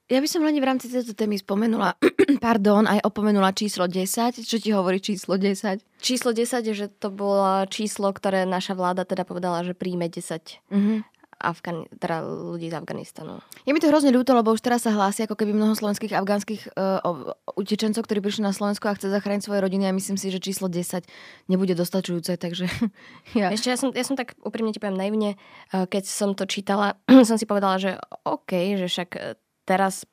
Ja 0.05 0.21
by 0.21 0.29
som 0.29 0.45
len 0.45 0.53
v 0.53 0.63
rámci 0.63 0.85
tejto 0.85 1.17
témy 1.17 1.33
spomenula, 1.35 1.97
pardon, 2.37 2.85
aj 2.85 3.01
opomenula 3.01 3.49
číslo 3.51 3.89
10. 3.89 4.37
Čo 4.37 4.57
ti 4.61 4.69
hovorí 4.69 5.01
číslo 5.01 5.33
10? 5.33 5.81
Číslo 5.97 6.29
10 6.29 6.61
je, 6.61 6.73
že 6.75 6.87
to 6.93 7.09
bolo 7.09 7.65
číslo, 7.65 8.13
ktoré 8.13 8.45
naša 8.45 8.77
vláda 8.77 9.01
teda 9.01 9.25
povedala, 9.25 9.65
že 9.65 9.73
príjme 9.73 10.05
10 10.05 10.61
Mhm. 10.69 11.09
Afgani- 11.35 11.85
teda 11.91 12.23
ľudí 12.23 12.71
z 12.71 12.79
Afganistanu. 12.79 13.43
Je 13.67 13.75
mi 13.75 13.83
to 13.83 13.91
hrozne 13.91 14.07
ľúto, 14.07 14.31
lebo 14.31 14.55
už 14.55 14.63
teraz 14.63 14.87
sa 14.87 14.95
hlási 14.95 15.27
ako 15.27 15.35
keby 15.35 15.51
mnoho 15.51 15.75
slovenských 15.75 16.15
afgánskych 16.15 16.71
uh, 16.73 17.03
utečencov, 17.51 18.07
ktorí 18.07 18.23
prišli 18.23 18.39
na 18.41 18.55
Slovensko 18.55 18.87
a 18.87 18.95
chce 18.95 19.11
zachrániť 19.11 19.43
svoje 19.43 19.59
rodiny 19.59 19.83
a 19.83 19.91
myslím 19.91 20.15
si, 20.15 20.31
že 20.31 20.39
číslo 20.39 20.71
10 20.71 21.03
nebude 21.51 21.75
dostačujúce, 21.75 22.39
takže 22.39 22.71
ja. 23.37 23.51
Ešte 23.51 23.67
ja 23.67 23.77
som, 23.77 23.91
ja 23.91 24.01
som 24.01 24.15
tak 24.15 24.39
úprimne 24.41 24.71
ti 24.71 24.79
poviem 24.79 24.95
naivne, 24.95 25.29
eh, 25.35 25.85
keď 25.85 26.03
som 26.07 26.31
to 26.31 26.47
čítala, 26.47 26.95
som 27.27 27.35
si 27.35 27.43
povedala, 27.43 27.83
že 27.83 27.99
OK, 28.23 28.79
že 28.79 28.87
však 28.87 29.09
eh, 29.19 29.35
teraz 29.65 30.05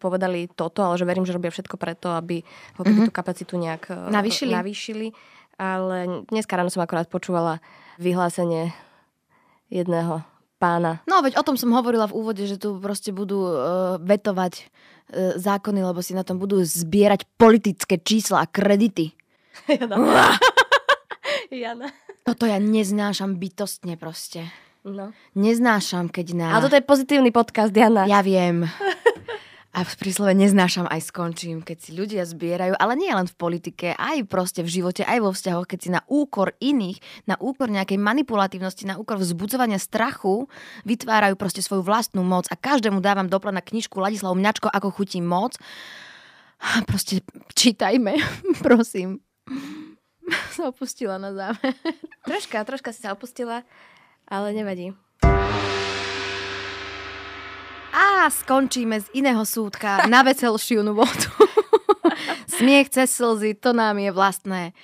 povedali 0.00 0.48
toto, 0.48 0.80
ale 0.80 0.96
že 0.96 1.04
verím, 1.04 1.22
že 1.22 1.36
robia 1.36 1.52
všetko 1.52 1.76
preto, 1.76 2.10
aby 2.10 2.40
Mhm. 2.80 3.06
tú 3.06 3.12
kapacitu 3.12 3.54
nejak 3.54 3.92
eh, 3.92 4.10
Navýšili. 4.10 4.52
navýšili. 4.52 5.06
Ale 5.56 6.28
dneska 6.28 6.52
ráno 6.52 6.68
som 6.68 6.80
akorát 6.80 7.08
počúvala 7.08 7.64
vyhlásenie 7.96 8.76
jedného 9.68 10.20
pána. 10.56 11.00
No 11.04 11.20
veď 11.20 11.40
o 11.40 11.44
tom 11.44 11.56
som 11.56 11.72
hovorila 11.72 12.04
v 12.04 12.16
úvode, 12.16 12.44
že 12.44 12.56
tu 12.56 12.76
proste 12.76 13.08
budú 13.08 13.40
uh, 13.40 13.56
vetovať 13.96 14.52
uh, 14.60 14.64
zákony, 15.36 15.80
lebo 15.80 16.00
si 16.00 16.12
na 16.12 16.28
tom 16.28 16.36
budú 16.36 16.60
zbierať 16.60 17.24
politické 17.36 17.96
čísla 17.96 18.44
a 18.44 18.48
kredity. 18.48 19.16
Jana. 21.50 21.88
Toto 22.20 22.44
ja 22.44 22.58
neznášam 22.58 23.38
bytostne 23.38 23.96
proste. 23.96 24.44
No. 24.86 25.10
Neznášam, 25.34 26.06
keď 26.06 26.26
na... 26.38 26.46
Ale 26.54 26.70
toto 26.70 26.78
je 26.78 26.86
pozitívny 26.86 27.34
podcast, 27.34 27.74
Jana. 27.74 28.06
Ja 28.06 28.22
viem. 28.22 28.70
A 29.76 29.84
pri 29.84 30.08
slove 30.08 30.32
neznášam 30.32 30.86
aj 30.88 31.10
skončím, 31.10 31.60
keď 31.60 31.76
si 31.82 31.90
ľudia 31.92 32.24
zbierajú, 32.24 32.78
ale 32.78 32.96
nie 32.96 33.12
len 33.12 33.28
v 33.28 33.34
politike, 33.36 33.92
aj 33.92 34.24
proste 34.24 34.64
v 34.64 34.72
živote, 34.72 35.04
aj 35.04 35.18
vo 35.20 35.34
vzťahoch, 35.36 35.68
keď 35.68 35.78
si 35.82 35.90
na 35.92 36.00
úkor 36.08 36.56
iných, 36.62 37.02
na 37.28 37.36
úkor 37.36 37.68
nejakej 37.68 38.00
manipulatívnosti, 38.00 38.88
na 38.88 38.96
úkor 38.96 39.20
vzbudzovania 39.20 39.76
strachu 39.76 40.48
vytvárajú 40.88 41.36
proste 41.36 41.60
svoju 41.60 41.84
vlastnú 41.84 42.24
moc 42.24 42.48
a 42.48 42.56
každému 42.56 43.04
dávam 43.04 43.28
dopla 43.28 43.52
na 43.52 43.60
knižku 43.60 44.00
Ladislav 44.00 44.32
Mňačko, 44.32 44.70
ako 44.70 44.88
chutí 44.96 45.20
moc. 45.20 45.60
Proste 46.88 47.20
čítajme, 47.52 48.16
prosím. 48.64 49.20
Sa 50.56 50.72
opustila 50.72 51.20
na 51.20 51.36
záver. 51.36 51.76
Troška, 52.24 52.64
troška 52.64 52.96
si 52.96 53.04
sa 53.04 53.12
opustila, 53.12 53.60
ale 54.28 54.52
nevadí. 54.52 54.92
A 57.96 58.28
skončíme 58.28 59.00
z 59.00 59.08
iného 59.16 59.46
súdka 59.46 60.04
na 60.10 60.20
veselšiu 60.26 60.84
vodu. 60.92 61.30
Smiech 62.58 62.90
cez 62.90 63.10
slzy, 63.14 63.54
to 63.56 63.72
nám 63.72 63.98
je 64.02 64.10
vlastné. 64.12 64.74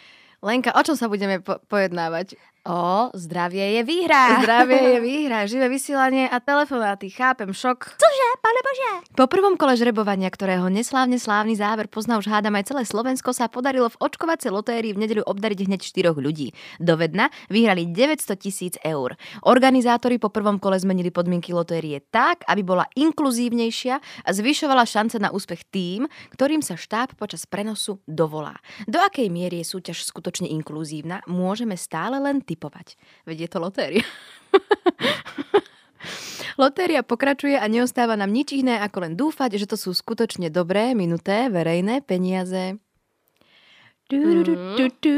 Lenka, 0.42 0.74
o 0.74 0.82
čom 0.82 0.96
sa 0.98 1.06
budeme 1.06 1.38
po- 1.38 1.58
pojednávať? 1.70 2.34
O, 2.62 3.10
zdravie 3.10 3.74
je 3.74 3.82
výhra. 3.82 4.38
Zdravie 4.46 4.94
je 4.94 4.98
výhra, 5.02 5.50
živé 5.50 5.66
vysielanie 5.66 6.30
a 6.30 6.38
telefonáty. 6.38 7.10
Chápem, 7.10 7.50
šok. 7.50 7.98
Cože, 7.98 8.28
pane 8.38 8.60
Bože? 8.62 8.92
Po 9.18 9.26
prvom 9.26 9.58
kole 9.58 9.74
žrebovania, 9.74 10.30
ktorého 10.30 10.70
neslávne 10.70 11.18
slávny 11.18 11.58
záver 11.58 11.90
pozná 11.90 12.22
už 12.22 12.30
hádam 12.30 12.54
aj 12.54 12.70
celé 12.70 12.86
Slovensko, 12.86 13.34
sa 13.34 13.50
podarilo 13.50 13.90
v 13.90 13.98
očkovacej 13.98 14.54
lotérii 14.54 14.94
v 14.94 15.02
nedeľu 15.02 15.26
obdariť 15.26 15.66
hneď 15.66 15.82
štyroch 15.82 16.14
ľudí. 16.14 16.54
Do 16.78 16.94
vedna 16.94 17.34
vyhrali 17.50 17.90
900 17.90 18.38
tisíc 18.38 18.78
eur. 18.86 19.18
Organizátori 19.42 20.22
po 20.22 20.30
prvom 20.30 20.62
kole 20.62 20.78
zmenili 20.78 21.10
podmienky 21.10 21.50
lotérie 21.50 21.98
tak, 22.14 22.46
aby 22.46 22.62
bola 22.62 22.86
inkluzívnejšia 22.94 23.94
a 24.22 24.30
zvyšovala 24.30 24.86
šance 24.86 25.18
na 25.18 25.34
úspech 25.34 25.66
tým, 25.66 26.06
ktorým 26.30 26.62
sa 26.62 26.78
štáb 26.78 27.18
počas 27.18 27.42
prenosu 27.42 27.98
dovolá. 28.06 28.54
Do 28.86 29.02
akej 29.02 29.26
miery 29.34 29.66
je 29.66 29.74
súťaž 29.74 30.06
skutočne 30.06 30.46
inkluzívna, 30.46 31.26
môžeme 31.26 31.74
stále 31.74 32.22
len 32.22 32.38
typovať. 32.52 33.00
Veď 33.24 33.36
je 33.44 33.48
to 33.48 33.58
lotéria. 33.58 34.06
Lotéria 36.60 37.00
pokračuje 37.00 37.56
a 37.56 37.64
neostáva 37.64 38.12
nám 38.12 38.28
nič 38.28 38.52
iné, 38.52 38.76
ako 38.76 39.08
len 39.08 39.16
dúfať, 39.16 39.56
že 39.56 39.66
to 39.72 39.76
sú 39.80 39.96
skutočne 39.96 40.52
dobré, 40.52 40.92
minuté, 40.92 41.48
verejné 41.48 42.04
peniaze. 42.04 42.76
Du, 44.12 44.20
du, 44.20 44.44
du, 44.44 44.54
du, 44.76 44.86
du. 45.00 45.16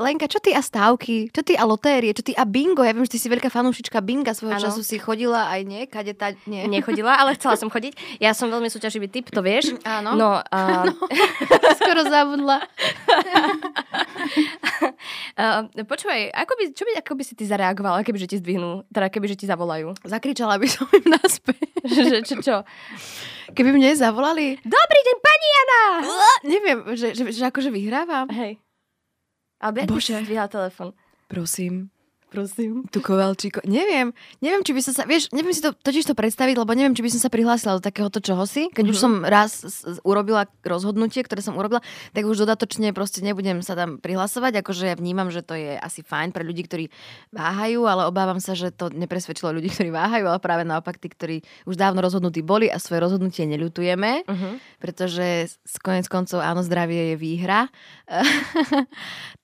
Lenka, 0.00 0.24
čo 0.24 0.40
ty 0.40 0.56
a 0.56 0.64
stávky? 0.64 1.28
Čo 1.28 1.44
ty 1.44 1.60
a 1.60 1.68
lotérie? 1.68 2.16
Čo 2.16 2.24
ty 2.24 2.32
a 2.32 2.48
bingo? 2.48 2.80
Ja 2.80 2.96
viem, 2.96 3.04
že 3.04 3.12
ty 3.12 3.20
si 3.20 3.28
veľká 3.28 3.52
fanúšička 3.52 4.00
binga 4.00 4.32
svojho 4.32 4.56
Áno. 4.56 4.64
času 4.64 4.80
si 4.80 4.96
chodila 4.96 5.52
aj 5.52 5.60
nie, 5.68 5.84
kade 5.84 6.16
tá, 6.16 6.32
nie. 6.48 6.64
Nechodila, 6.72 7.20
ale 7.20 7.36
chcela 7.36 7.60
som 7.60 7.68
chodiť. 7.68 8.16
Ja 8.16 8.32
som 8.32 8.48
veľmi 8.48 8.72
súťaživý 8.72 9.12
typ, 9.12 9.28
to 9.28 9.44
vieš. 9.44 9.76
Áno. 9.84 10.16
No, 10.16 10.40
uh, 10.56 10.88
Skoro 11.84 12.08
zabudla. 12.08 12.64
uh, 15.36 15.68
počúvaj, 15.84 16.32
ako 16.32 16.52
by, 16.56 16.64
čo 16.72 16.82
by, 16.88 16.92
ako 17.04 17.12
by 17.20 17.22
si 17.28 17.36
ty 17.36 17.44
zareagovala, 17.44 18.00
keby 18.00 18.24
že 18.24 18.32
ti 18.32 18.36
zdvihnú, 18.40 18.88
teda 18.88 19.12
keby 19.12 19.28
že 19.28 19.36
ti 19.36 19.44
zavolajú? 19.44 20.00
Zakričala 20.00 20.56
by 20.56 20.64
som 20.64 20.88
im 20.96 21.12
naspäť. 21.12 21.68
že, 21.84 22.24
čo, 22.24 22.40
čo? 22.40 22.56
Keby 23.52 23.76
mne 23.76 23.92
zavolali, 23.92 24.56
Dobrý 24.64 25.00
deň, 25.04 25.16
pani 25.20 25.48
Jana! 25.52 25.82
neviem, 26.48 26.78
že, 26.96 27.12
že, 27.12 27.28
že 27.36 27.44
akože 27.44 27.68
vyhrávam. 27.68 28.30
Hej. 28.32 28.56
Ale 29.60 29.72
by 29.72 29.80
Bože. 29.86 30.22
telefon. 30.48 30.92
Prosím, 31.28 31.90
Prosím. 32.30 32.86
tu 32.88 33.02
Kovalčíko. 33.02 33.60
Neviem, 33.66 34.14
neviem, 34.38 34.62
či 34.62 34.70
by 34.70 34.80
som 34.80 34.94
sa, 34.94 35.02
vieš, 35.04 35.28
neviem 35.30 35.50
si 35.50 35.60
to 35.60 35.74
totiž 35.74 36.06
to 36.06 36.14
predstaviť, 36.14 36.54
lebo 36.56 36.70
neviem, 36.72 36.94
či 36.94 37.02
by 37.02 37.10
som 37.10 37.20
sa 37.20 37.28
prihlásila 37.28 37.76
do 37.76 37.82
takéhoto 37.82 38.22
čohosi. 38.22 38.70
Keď 38.70 38.86
už 38.86 38.96
Mhm. 38.96 39.02
som 39.02 39.12
raz 39.22 39.50
urobila 40.02 40.46
rozhodnutie, 40.62 41.20
ktoré 41.20 41.42
som 41.42 41.54
urobila, 41.54 41.82
tak 42.14 42.22
už 42.24 42.46
dodatočne 42.46 42.94
proste 42.94 43.18
nebudem 43.20 43.60
sa 43.60 43.74
tam 43.74 43.98
prihlasovať. 43.98 44.62
Akože 44.62 44.88
ja 44.88 44.94
vnímam, 44.94 45.28
že 45.28 45.42
to 45.42 45.58
je 45.58 45.74
asi 45.74 46.00
fajn 46.00 46.30
pre 46.30 46.46
ľudí, 46.46 46.62
ktorí 46.64 46.86
váhajú, 47.30 47.84
ale 47.84 48.06
obávam 48.06 48.38
sa, 48.38 48.54
že 48.54 48.70
to 48.70 48.88
nepresvedčilo 48.88 49.50
ľudí, 49.50 49.66
ktorí 49.74 49.90
váhajú, 49.90 50.24
ale 50.24 50.38
práve 50.38 50.62
naopak 50.62 50.96
tí, 50.96 51.10
ktorí 51.10 51.36
už 51.66 51.74
dávno 51.74 51.98
rozhodnutí 51.98 52.40
boli 52.40 52.70
a 52.70 52.78
svoje 52.78 53.02
rozhodnutie 53.02 53.42
neľutujeme 53.44 54.22
Uh-huh. 54.30 54.54
pretože 54.78 55.50
konec 55.80 56.06
koncov 56.06 56.38
áno, 56.38 56.62
zdravie 56.62 57.12
je 57.12 57.16
výhra. 57.16 57.66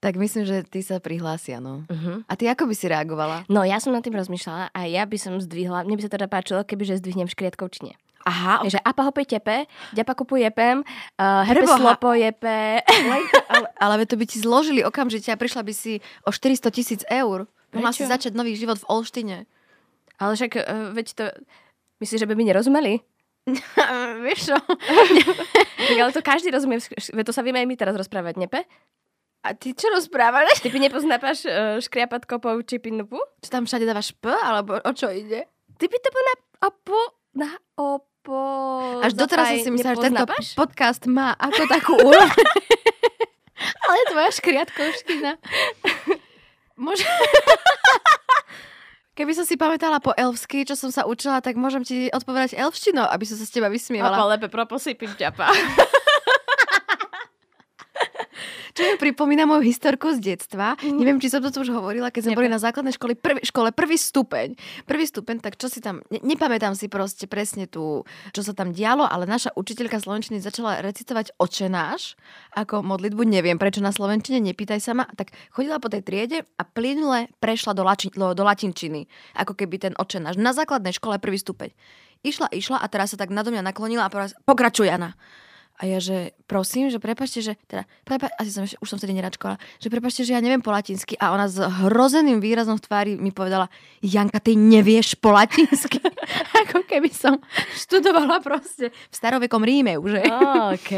tak 0.01 0.17
myslím, 0.17 0.45
že 0.45 0.63
ty 0.63 0.83
sa 0.83 1.01
prihlásia, 1.01 1.59
no. 1.59 1.83
Uh-huh. 1.89 2.23
A 2.29 2.33
ty 2.37 2.47
ako 2.47 2.69
by 2.69 2.75
si 2.77 2.87
reagovala? 2.87 3.49
No 3.49 3.65
ja 3.65 3.81
som 3.81 3.97
nad 3.97 4.05
tým 4.05 4.15
rozmýšľala 4.15 4.71
a 4.71 4.81
ja 4.85 5.09
by 5.09 5.17
som 5.17 5.41
zdvihla, 5.41 5.89
mne 5.89 5.97
by 5.97 6.03
sa 6.05 6.13
teda 6.13 6.29
páčilo, 6.29 6.63
keby 6.63 6.85
že 6.85 7.01
zdvihnem 7.01 7.27
škriatkou 7.27 7.73
čine. 7.73 7.97
Aha, 8.27 8.59
Takže 8.67 8.83
apa 8.83 9.07
hopej 9.07 9.39
tepe, 9.39 9.71
ďapa 9.95 10.19
kupu 10.19 10.43
jepem, 10.43 10.83
uh, 10.83 11.47
hepe 11.47 11.63
Preboha. 11.63 11.79
slopo 11.79 12.11
jepe. 12.11 12.83
ale, 13.47 13.67
ale 13.79 14.03
to 14.03 14.19
by 14.19 14.27
ti 14.27 14.43
zložili 14.43 14.83
okamžite 14.83 15.31
a 15.31 15.39
prišla 15.39 15.63
by 15.63 15.71
si 15.71 16.03
o 16.27 16.35
400 16.35 16.75
tisíc 16.75 17.01
eur. 17.07 17.47
Mohla 17.71 17.95
si 17.95 18.03
začať 18.03 18.35
nový 18.35 18.59
život 18.59 18.83
v 18.83 18.89
Olštine. 18.91 19.39
Ale 20.19 20.35
však, 20.35 20.59
uh, 20.59 20.91
veď 20.91 21.07
to, 21.15 21.25
myslíš, 22.03 22.27
že 22.27 22.29
by 22.29 22.35
mi 22.35 22.51
nerozumeli? 22.51 22.99
Vieš 24.27 24.51
čo? 24.51 24.57
Ale 26.03 26.11
to 26.11 26.19
každý 26.19 26.51
rozumie, 26.51 26.83
to 26.83 27.33
sa 27.33 27.47
vieme 27.47 27.63
aj 27.63 27.69
my 27.71 27.77
teraz 27.79 27.95
rozprávať, 27.95 28.43
nepe? 28.43 28.67
A 29.47 29.55
ty 29.55 29.71
čo 29.79 29.87
rozprávaš? 29.95 30.59
Ty 30.59 30.75
by 30.75 30.79
nepoznápaš 30.91 31.47
uh, 31.47 31.79
škriapat 31.79 32.27
kopov 32.27 32.67
či 32.67 32.83
pinupu? 32.83 33.15
Čo 33.39 33.55
tam 33.55 33.63
všade 33.63 33.87
dávaš 33.87 34.11
P, 34.19 34.27
alebo 34.27 34.75
o 34.83 34.91
čo 34.91 35.07
ide? 35.07 35.47
Ty 35.79 35.87
by 35.87 35.99
to 36.03 36.09
bol 36.11 36.25
na 36.27 36.35
opo, 36.67 37.01
na 37.39 37.51
opo... 37.79 38.41
Až 39.07 39.15
doteraz 39.15 39.55
som 39.55 39.59
si 39.63 39.71
myslela, 39.71 39.95
že 39.95 40.05
tento 40.11 40.27
podcast 40.59 41.07
má 41.07 41.39
ako 41.39 41.63
takú 41.71 41.95
úroveň. 41.95 42.47
Ale 43.87 44.03
tvoja 44.11 44.31
škriatkovština. 44.35 45.39
Môže... 46.75 47.07
Keby 49.17 49.33
som 49.33 49.47
si 49.47 49.55
pamätala 49.55 50.03
po 50.03 50.11
elfsky, 50.13 50.67
čo 50.67 50.75
som 50.75 50.91
sa 50.91 51.07
učila, 51.07 51.39
tak 51.39 51.55
môžem 51.55 51.87
ti 51.87 52.11
odpovedať 52.11 52.59
elfštinou, 52.59 53.07
aby 53.09 53.25
som 53.25 53.39
sa 53.39 53.47
s 53.47 53.55
teba 53.55 53.71
Opa, 53.71 53.79
vysmievala. 53.79 54.37
lepe, 54.37 54.51
proposípim 54.51 55.15
ťapa. 55.15 55.49
Čo 58.77 58.85
mi 58.85 59.01
pripomína 59.01 59.49
moju 59.49 59.65
historku 59.65 60.13
z 60.13 60.21
detstva. 60.21 60.77
Neviem, 60.85 61.17
či 61.17 61.33
som 61.33 61.41
to 61.41 61.49
už 61.49 61.73
hovorila, 61.73 62.13
keď 62.13 62.29
sme 62.29 62.33
Nepa- 62.37 62.41
boli 62.45 62.53
na 62.53 62.61
základnej 62.61 62.93
škole, 62.93 63.17
prvý, 63.17 63.41
škole, 63.41 63.73
prvý 63.73 63.97
stupeň. 63.97 64.53
Prvý 64.85 65.09
stupeň, 65.09 65.41
tak 65.41 65.57
čo 65.57 65.73
si 65.73 65.81
tam, 65.81 66.05
ne, 66.13 66.21
nepamätám 66.21 66.77
si 66.77 66.93
proste 66.93 67.25
presne 67.25 67.65
tu, 67.65 68.05
čo 68.37 68.41
sa 68.45 68.53
tam 68.53 68.77
dialo, 68.77 69.09
ale 69.09 69.25
naša 69.25 69.57
učiteľka 69.57 69.97
slovenčiny 69.97 70.45
začala 70.45 70.85
recitovať 70.85 71.33
očenáš 71.41 72.21
ako 72.53 72.85
modlitbu, 72.85 73.25
neviem 73.25 73.57
prečo 73.57 73.81
na 73.81 73.97
slovenčine, 73.97 74.45
nepýtaj 74.45 74.85
sa 74.85 74.93
ma. 74.93 75.09
Tak 75.09 75.33
chodila 75.57 75.81
po 75.81 75.89
tej 75.89 76.05
triede 76.05 76.45
a 76.61 76.63
plynule 76.69 77.33
prešla 77.41 77.73
do, 77.73 77.81
lači, 77.81 78.13
do, 78.13 78.37
do 78.37 78.45
latinčiny, 78.45 79.09
ako 79.41 79.57
keby 79.57 79.81
ten 79.81 79.95
očenáš. 79.97 80.37
Na 80.37 80.53
základnej 80.53 80.93
škole 80.93 81.17
prvý 81.17 81.41
stupeň. 81.41 81.73
Išla, 82.21 82.53
išla 82.53 82.77
a 82.77 82.87
teraz 82.93 83.17
sa 83.17 83.17
tak 83.17 83.33
nado 83.33 83.49
mňa 83.49 83.65
naklonila 83.65 84.05
a 84.05 84.13
povedala, 84.13 84.37
pokračuj 84.45 84.93
Jana. 84.93 85.17
A 85.77 85.85
ja, 85.85 86.01
že 86.01 86.33
prosím, 86.49 86.89
že 86.89 86.97
prepačte, 86.97 87.45
že 87.45 87.53
teda, 87.69 87.85
prepa- 88.09 88.33
asi 88.41 88.49
som, 88.49 88.65
už 88.65 88.89
som 88.89 88.97
vtedy 88.97 89.13
neračkovala, 89.13 89.61
že 89.77 89.89
prepačte, 89.93 90.25
že 90.25 90.33
ja 90.33 90.41
neviem 90.41 90.65
po 90.65 90.73
latinsky. 90.73 91.21
A 91.21 91.37
ona 91.37 91.47
s 91.47 91.61
hrozeným 91.61 92.41
výrazom 92.41 92.81
v 92.81 92.85
tvári 92.85 93.13
mi 93.21 93.29
povedala, 93.29 93.69
Janka, 94.01 94.41
ty 94.41 94.57
nevieš 94.57 95.21
po 95.21 95.37
latinsky. 95.37 96.01
Ako 96.65 96.89
keby 96.89 97.13
som 97.13 97.37
študovala 97.77 98.41
proste 98.41 98.89
v 98.89 99.15
starovekom 99.15 99.61
Ríme 99.61 100.01
už. 100.01 100.25
OK. 100.73 100.93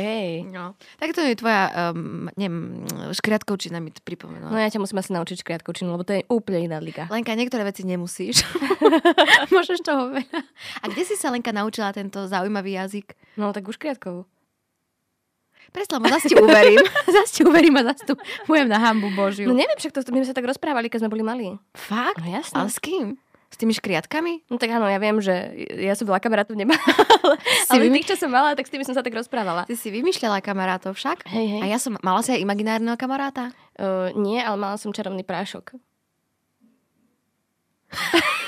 No. 0.46 0.78
Tak 1.02 1.10
to 1.10 1.26
je 1.26 1.34
tvoja, 1.34 1.90
um, 1.90 2.30
neviem, 2.38 2.86
škriatkovčina 3.10 3.82
mi 3.82 3.90
to 3.90 3.98
pripomenula. 4.06 4.54
No 4.54 4.58
ja 4.62 4.70
ťa 4.70 4.78
musím 4.78 5.02
asi 5.02 5.10
naučiť 5.10 5.42
škriatkovčinu, 5.42 5.90
lebo 5.90 6.06
to 6.06 6.14
je 6.14 6.22
úplne 6.30 6.70
iná 6.70 6.78
liga. 6.78 7.10
Lenka, 7.10 7.34
niektoré 7.34 7.66
veci 7.66 7.82
nemusíš. 7.82 8.42
Môžeš 9.54 9.82
toho 9.82 10.14
veľa. 10.14 10.40
A 10.82 10.84
kde 10.90 11.02
si 11.04 11.14
sa 11.18 11.32
Lenka 11.32 11.50
naučila 11.50 11.90
tento 11.90 12.24
zaujímavý 12.26 12.78
jazyk? 12.78 13.14
No 13.36 13.50
tak 13.50 13.66
už 13.68 13.76
škriatkovú. 13.78 14.26
Presla, 15.68 16.00
zase 16.08 16.32
ti 16.32 16.36
uverím. 16.36 16.80
zase 17.16 17.30
ti 17.30 17.42
uverím 17.44 17.76
a 17.78 17.92
zase 17.92 18.02
tu 18.08 18.14
budem 18.48 18.68
na 18.68 18.80
hambu 18.80 19.12
Božiu. 19.12 19.46
No 19.46 19.54
neviem, 19.54 19.76
však 19.76 19.92
to, 19.92 20.00
my 20.08 20.24
sme 20.24 20.28
sa 20.32 20.36
tak 20.36 20.48
rozprávali, 20.48 20.88
keď 20.88 21.04
sme 21.04 21.12
boli 21.12 21.24
malí. 21.24 21.48
Fakt? 21.76 22.18
No 22.20 22.28
jasné. 22.28 22.56
Ale 22.56 22.68
s 22.72 22.80
kým? 22.80 23.20
S 23.48 23.56
tými 23.56 23.72
škriatkami? 23.72 24.44
No 24.52 24.60
tak 24.60 24.68
áno, 24.76 24.84
ja 24.88 25.00
viem, 25.00 25.16
že 25.24 25.32
ja 25.80 25.96
som 25.96 26.04
veľa 26.04 26.20
kamarátov 26.20 26.52
nemala, 26.52 26.76
ale, 27.24 27.40
Si 27.64 27.72
ale 27.72 27.88
vymy- 27.88 28.04
tých, 28.04 28.12
čo 28.12 28.28
som 28.28 28.30
mala, 28.32 28.52
tak 28.52 28.68
s 28.68 28.72
tými 28.72 28.84
som 28.84 28.92
sa 28.92 29.00
tak 29.00 29.16
rozprávala. 29.16 29.64
Ty 29.64 29.72
si 29.72 29.88
vymýšľala 29.88 30.44
kamarátov 30.44 30.92
však? 30.92 31.24
Hej, 31.24 31.46
hej. 31.56 31.60
A 31.64 31.66
ja 31.68 31.80
som, 31.80 31.96
mala 32.04 32.20
si 32.20 32.36
aj 32.36 32.44
imaginárneho 32.44 33.00
kamaráta? 33.00 33.48
Uh, 33.80 34.12
nie, 34.20 34.36
ale 34.36 34.60
mala 34.60 34.76
som 34.76 34.92
čarovný 34.92 35.24
prášok. 35.24 35.80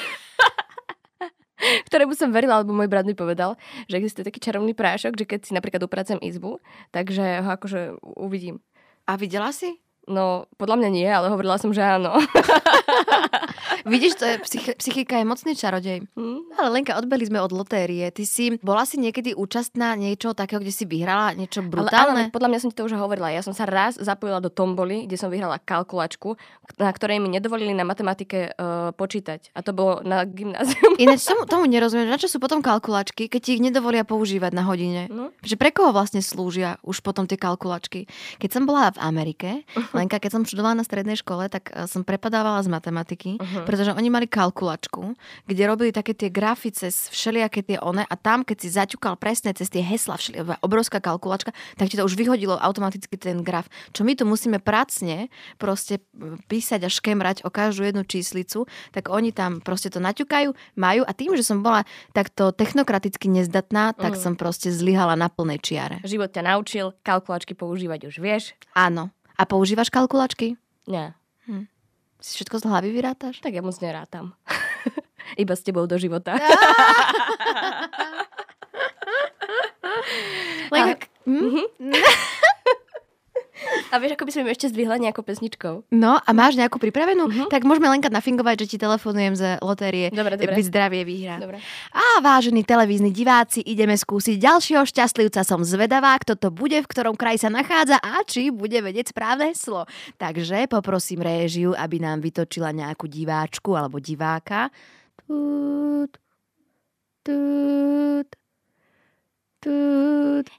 ktorému 1.89 2.15
som 2.17 2.33
verila, 2.33 2.61
alebo 2.61 2.75
môj 2.75 2.89
brat 2.89 3.07
mi 3.07 3.15
povedal, 3.19 3.59
že 3.87 3.99
existuje 3.99 4.27
taký 4.27 4.41
čarovný 4.41 4.73
prášok, 4.73 5.19
že 5.19 5.25
keď 5.27 5.41
si 5.47 5.53
napríklad 5.53 5.83
upracem 5.85 6.19
izbu, 6.23 6.63
takže 6.95 7.43
ho 7.43 7.51
akože 7.55 8.01
uvidím. 8.19 8.63
A 9.09 9.19
videla 9.19 9.51
si? 9.51 9.81
No, 10.09 10.49
podľa 10.57 10.77
mňa 10.81 10.91
nie, 10.91 11.07
ale 11.07 11.29
hovorila 11.29 11.61
som, 11.61 11.75
že 11.75 11.83
áno. 11.83 12.17
Vidíš, 13.91 14.21
to 14.21 14.25
je, 14.29 14.35
psychi- 14.45 14.77
psychika 14.77 15.17
je 15.17 15.25
mocný 15.25 15.53
čarodej. 15.57 16.05
Hm? 16.17 16.53
Ale 16.57 16.69
Lenka, 16.69 16.99
odbeli 17.01 17.25
sme 17.25 17.41
od 17.41 17.53
lotérie. 17.53 18.13
Ty 18.13 18.25
si, 18.29 18.57
bola 18.61 18.85
si 18.85 19.01
niekedy 19.01 19.33
účastná 19.33 19.97
niečo 19.97 20.37
takého, 20.37 20.61
kde 20.61 20.73
si 20.75 20.85
vyhrala 20.85 21.33
niečo 21.33 21.65
Ale 21.65 21.71
brutálne? 21.71 22.23
veď 22.29 22.35
podľa 22.35 22.49
mňa 22.53 22.61
som 22.61 22.69
ti 22.69 22.77
to 22.77 22.87
už 22.87 22.95
hovorila. 22.97 23.33
Ja 23.33 23.41
som 23.41 23.57
sa 23.57 23.65
raz 23.65 23.97
zapojila 23.97 24.43
do 24.43 24.53
tomboly, 24.53 25.09
kde 25.09 25.17
som 25.17 25.33
vyhrala 25.33 25.57
kalkulačku, 25.63 26.37
na 26.77 26.93
ktorej 26.93 27.23
mi 27.23 27.33
nedovolili 27.33 27.73
na 27.73 27.89
matematike 27.89 28.53
uh, 28.53 28.93
počítať. 28.93 29.55
A 29.57 29.65
to 29.65 29.73
bolo 29.73 30.05
na 30.05 30.29
gymnázium. 30.29 30.97
Ináč 31.03 31.25
tomu, 31.31 31.49
tomu 31.49 31.65
nerozumiem, 31.65 32.11
na 32.11 32.21
čo 32.21 32.29
sú 32.29 32.37
potom 32.37 32.61
kalkulačky, 32.61 33.33
keď 33.33 33.41
ti 33.41 33.51
ich 33.57 33.63
nedovolia 33.65 34.05
používať 34.05 34.53
na 34.53 34.65
hodine? 34.67 35.09
No. 35.09 35.33
Že 35.41 35.57
pre 35.57 35.73
koho 35.73 35.95
vlastne 35.95 36.21
slúžia 36.21 36.77
už 36.85 37.01
potom 37.01 37.25
tie 37.25 37.41
kalkulačky? 37.41 38.05
Keď 38.37 38.51
som 38.53 38.63
bola 38.69 38.93
v 38.93 38.99
Amerike, 39.01 39.51
Lenka, 39.99 40.19
keď 40.19 40.31
som 40.33 40.43
študovala 40.43 40.79
na 40.79 40.85
strednej 40.85 41.15
škole, 41.15 41.47
tak 41.47 41.71
eh, 41.71 41.87
som 41.87 42.03
prepadávala 42.03 42.63
z 42.63 42.69
matematiky, 42.69 43.31
Uh-huh. 43.41 43.65
pretože 43.65 43.93
oni 43.93 44.09
mali 44.09 44.27
kalkulačku, 44.27 45.17
kde 45.45 45.63
robili 45.65 45.91
také 45.91 46.13
tie 46.13 46.29
grafy 46.29 46.71
cez 46.71 47.09
všelijaké 47.09 47.63
tie 47.63 47.79
one 47.79 48.03
a 48.03 48.15
tam, 48.15 48.45
keď 48.45 48.57
si 48.59 48.69
zaťukal 48.69 49.17
presne 49.17 49.51
cez 49.53 49.69
tie 49.69 49.81
hesla, 49.81 50.17
všelijaká 50.17 50.61
obrovská 50.61 50.99
kalkulačka, 50.99 51.51
tak 51.75 51.89
ti 51.89 51.97
to 51.97 52.05
už 52.05 52.15
vyhodilo 52.15 52.55
automaticky 52.55 53.17
ten 53.17 53.41
graf. 53.41 53.67
Čo 53.91 54.05
my 54.05 54.13
tu 54.13 54.25
musíme 54.25 54.59
pracne 54.61 55.33
proste 55.57 56.05
mm, 56.13 56.47
písať 56.47 56.81
a 56.85 56.91
škemrať 56.91 57.43
o 57.43 57.51
každú 57.51 57.87
jednu 57.87 58.05
číslicu, 58.05 58.65
tak 58.91 59.09
oni 59.09 59.33
tam 59.33 59.59
proste 59.61 59.89
to 59.89 59.99
naťukajú, 59.99 60.53
majú 60.77 61.03
a 61.05 61.13
tým, 61.13 61.33
že 61.33 61.43
som 61.43 61.61
bola 61.61 61.83
takto 62.13 62.53
technokraticky 62.53 63.27
nezdatná, 63.27 63.95
tak 63.95 64.15
Mhm. 64.15 64.21
som 64.21 64.33
proste 64.35 64.69
zlyhala 64.69 65.17
na 65.17 65.33
plnej 65.33 65.59
čiare. 65.59 65.97
Život 66.05 66.31
ťa 66.31 66.43
naučil 66.45 66.87
kalkulačky 67.01 67.57
používať 67.57 68.11
už, 68.11 68.15
vieš? 68.19 68.53
Áno. 68.73 69.11
A 69.41 69.49
používaš 69.49 69.89
kalkulačky? 69.89 70.61
Nie. 70.85 71.17
Si 72.21 72.37
všetko 72.37 72.61
z 72.61 72.69
hlavy 72.69 72.93
vyrátaš? 72.93 73.41
Tak 73.41 73.57
ja 73.57 73.65
moc 73.65 73.81
nerátam. 73.81 74.37
Iba 75.41 75.57
s 75.57 75.65
tebou 75.65 75.89
do 75.89 75.97
života. 75.97 76.37
Lenka, 80.73 81.07
hm? 81.25 81.65
A 83.91 83.99
vieš, 83.99 84.15
ako 84.15 84.25
by 84.27 84.33
sme 84.33 84.43
ju 84.47 84.49
ešte 84.55 84.67
zdvihla 84.71 84.97
nejakou 85.03 85.27
pesničkou? 85.27 85.91
No 85.91 86.23
a 86.23 86.31
máš 86.31 86.55
nejakú 86.55 86.79
pripravenú? 86.79 87.27
Mhm. 87.27 87.45
Tak 87.51 87.67
môžeme 87.67 87.91
Lenka 87.91 88.07
nafingovať, 88.07 88.65
že 88.65 88.67
ti 88.75 88.77
telefonujem 88.79 89.35
z 89.35 89.43
lotérie. 89.59 90.15
Dobre, 90.15 90.39
dobre. 90.39 90.55
Byť 90.55 90.67
zdravie 90.71 91.03
výhra. 91.03 91.43
Dobre. 91.43 91.59
A 91.91 92.23
vážení 92.23 92.63
televízni 92.63 93.11
diváci, 93.11 93.67
ideme 93.67 93.99
skúsiť 93.99 94.39
ďalšieho 94.39 94.87
šťastlivca. 94.87 95.43
Som 95.43 95.67
zvedavá, 95.67 96.15
kto 96.23 96.39
to 96.39 96.49
bude, 96.55 96.79
v 96.79 96.87
ktorom 96.87 97.19
kraji 97.19 97.43
sa 97.43 97.51
nachádza 97.51 97.99
a 97.99 98.23
či 98.23 98.55
bude 98.55 98.79
vedieť 98.79 99.11
správne 99.11 99.51
heslo. 99.51 99.85
Takže 100.17 100.71
poprosím 100.71 101.27
réžiu, 101.27 101.75
aby 101.75 101.99
nám 101.99 102.23
vytočila 102.23 102.71
nejakú 102.71 103.11
diváčku 103.11 103.75
alebo 103.75 103.99
diváka. 103.99 104.71
Tut, 105.27 106.15
tut. 107.27 108.40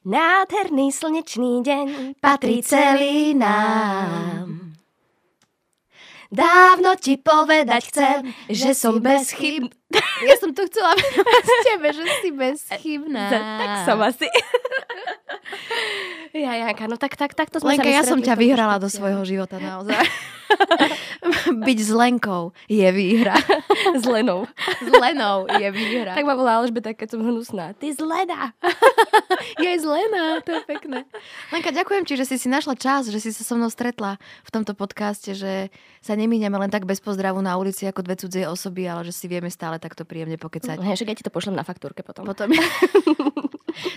Nádherný 0.05 0.93
slnečný 0.93 1.65
deň 1.65 1.85
Patrí 2.21 2.61
celý 2.61 3.33
nám. 3.33 4.77
Dávno 6.29 6.93
ti 7.01 7.17
povedať 7.17 7.81
chcem, 7.89 8.29
že 8.45 8.77
som 8.77 9.01
bez 9.01 9.33
chyb. 9.33 9.73
Ja 10.21 10.37
som 10.37 10.53
to 10.53 10.63
chcela 10.69 10.93
z 10.95 11.51
tebe, 11.65 11.89
že 11.91 12.05
si 12.21 12.29
bezchybná. 12.29 13.27
Tak 13.65 13.89
som 13.89 13.97
asi. 14.05 14.29
ja, 16.37 16.61
Janka, 16.61 16.85
no 16.85 16.95
tak, 16.95 17.17
tak, 17.17 17.33
tak 17.33 17.49
to 17.49 17.57
sme 17.57 17.73
Lenka, 17.73 17.89
sa 17.89 17.97
ja 17.99 18.03
som 18.05 18.21
ťa 18.21 18.37
vyhrala 18.37 18.77
do 18.77 18.85
svojho 18.85 19.25
života 19.25 19.57
naozaj. 19.57 19.97
Byť 21.67 21.79
s 21.79 21.91
Lenkou 21.91 22.51
je 22.67 22.87
výhra. 22.91 23.35
S 24.01 24.05
Lenou. 24.05 24.47
S 24.79 24.91
Lenou 24.91 25.47
je 25.47 25.67
výhra. 25.71 26.13
Tak 26.15 26.25
ma 26.27 26.35
volá 26.35 26.61
Alžbeta, 26.61 26.93
keď 26.95 27.17
som 27.17 27.21
hnusná. 27.23 27.73
Ty 27.77 27.91
zleda. 27.93 28.55
je 29.61 29.67
aj 29.67 29.79
zlená, 29.81 30.39
to 30.43 30.55
je 30.55 30.61
pekné. 30.67 31.07
Lenka, 31.51 31.71
ďakujem 31.71 32.03
ti, 32.05 32.13
že 32.19 32.25
si 32.27 32.35
si 32.37 32.47
našla 32.47 32.75
čas, 32.77 33.09
že 33.09 33.19
si 33.19 33.29
sa 33.33 33.43
so 33.43 33.55
mnou 33.57 33.71
stretla 33.71 34.19
v 34.45 34.49
tomto 34.53 34.75
podcaste, 34.77 35.33
že 35.33 35.73
sa 36.01 36.13
nemíňame 36.17 36.57
len 36.57 36.71
tak 36.71 36.87
bez 36.87 36.99
pozdravu 36.99 37.39
na 37.39 37.55
ulici 37.57 37.85
ako 37.85 38.01
dve 38.05 38.15
cudzie 38.17 38.45
osoby, 38.49 38.89
ale 38.89 39.07
že 39.07 39.13
si 39.13 39.25
vieme 39.29 39.49
stále 39.53 39.77
takto 39.77 40.03
príjemne 40.07 40.37
pokecať. 40.37 40.81
Hej, 40.81 41.01
však 41.01 41.09
ja 41.11 41.17
ti 41.17 41.25
to 41.25 41.33
pošlem 41.33 41.55
na 41.57 41.65
faktúrke 41.65 42.01
potom. 42.01 42.25
Potom 42.25 42.49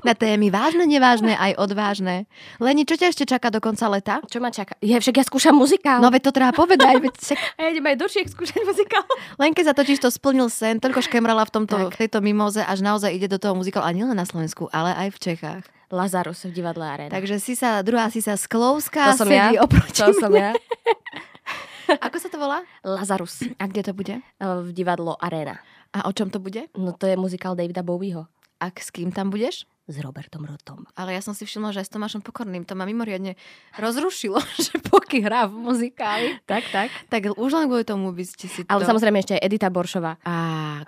na 0.03 0.15
témy 0.15 0.49
vážne, 0.49 0.85
nevážne, 0.85 1.35
aj 1.35 1.59
odvážne. 1.59 2.25
Leni, 2.59 2.85
čo 2.85 2.95
ťa 2.95 3.11
ešte 3.11 3.25
čaká 3.25 3.51
do 3.51 3.61
konca 3.61 3.87
leta? 3.91 4.15
Čo 4.27 4.39
ma 4.39 4.51
čaká? 4.51 4.75
Je, 4.81 4.95
však 4.95 5.15
ja 5.21 5.25
skúšam 5.25 5.55
muzikál. 5.55 6.01
No 6.01 6.11
veď 6.11 6.29
to 6.29 6.33
treba 6.35 6.53
povedať. 6.55 6.99
Veď 7.03 7.15
však 7.15 7.39
A 7.57 7.59
ja 7.65 7.69
idem 7.75 7.87
aj 7.87 7.97
do 7.99 8.07
Čiech 8.09 8.31
skúšať 8.33 8.63
muzikál. 8.65 9.05
Lenke 9.39 9.61
sa 9.63 9.77
totiž 9.77 10.01
to 10.01 10.09
splnil 10.11 10.51
sen, 10.51 10.79
toľko 10.83 11.01
škemrala 11.05 11.45
v, 11.47 11.53
tomto, 11.53 11.77
Tak. 11.89 11.95
v 11.95 11.99
tejto 12.07 12.19
mimoze, 12.25 12.63
až 12.63 12.81
naozaj 12.83 13.11
ide 13.13 13.29
do 13.31 13.39
toho 13.39 13.55
muzikálu. 13.55 13.85
A 13.87 13.93
nielen 13.93 14.17
na 14.17 14.27
Slovensku, 14.27 14.67
ale 14.73 14.95
aj 14.97 15.09
v 15.15 15.19
Čechách. 15.21 15.65
Lazarus 15.95 16.49
v 16.49 16.53
divadle 16.57 16.83
Arena. 16.83 17.13
Takže 17.13 17.39
si 17.39 17.55
sa, 17.55 17.79
druhá 17.87 18.11
si 18.11 18.19
sa 18.19 18.35
Sklovská 18.35 19.15
To 19.15 19.23
som 19.23 19.31
ja. 19.31 19.55
oproti 19.63 20.03
to 20.03 20.11
som 20.17 20.33
ja. 20.35 20.51
Ako 22.11 22.17
sa 22.17 22.33
to 22.33 22.41
volá? 22.41 22.65
Lazarus 22.81 23.45
A 23.61 23.69
kde 23.69 23.85
to 23.85 23.93
bude? 23.93 24.17
v 24.41 24.69
divadlo 24.73 25.15
Arena. 25.21 25.61
A 25.95 26.09
o 26.09 26.13
čom 26.17 26.27
to 26.33 26.43
bude? 26.43 26.67
No 26.75 26.91
to 26.97 27.07
je 27.07 27.15
muzikál 27.15 27.55
Davida 27.55 27.85
Bowieho. 27.87 28.27
A 28.65 28.73
s 28.73 28.89
kým 28.89 29.13
tam 29.13 29.29
budeš? 29.29 29.69
S 29.85 30.01
Robertom 30.01 30.49
Rotom. 30.49 30.89
Ale 30.97 31.13
ja 31.13 31.21
som 31.21 31.37
si 31.37 31.45
všimla, 31.45 31.77
že 31.77 31.85
aj 31.85 31.87
s 31.87 31.93
Tomášom 31.93 32.25
Pokorným 32.25 32.65
to 32.65 32.73
ma 32.73 32.89
mimoriadne 32.89 33.37
rozrušilo, 33.77 34.41
že 34.65 34.81
poky 34.81 35.21
hrá 35.21 35.45
v 35.45 35.61
muzikáli. 35.61 36.41
Tak, 36.49 36.65
tak. 36.73 36.89
Tak 37.13 37.37
už 37.37 37.51
len 37.53 37.69
kvôli 37.69 37.85
tomu 37.85 38.09
by 38.17 38.25
ste 38.25 38.49
si 38.49 38.65
to... 38.65 38.73
Ale 38.73 38.89
samozrejme 38.89 39.21
ešte 39.21 39.37
aj 39.37 39.45
Edita 39.45 39.69
Boršová. 39.69 40.17
A 40.25 40.35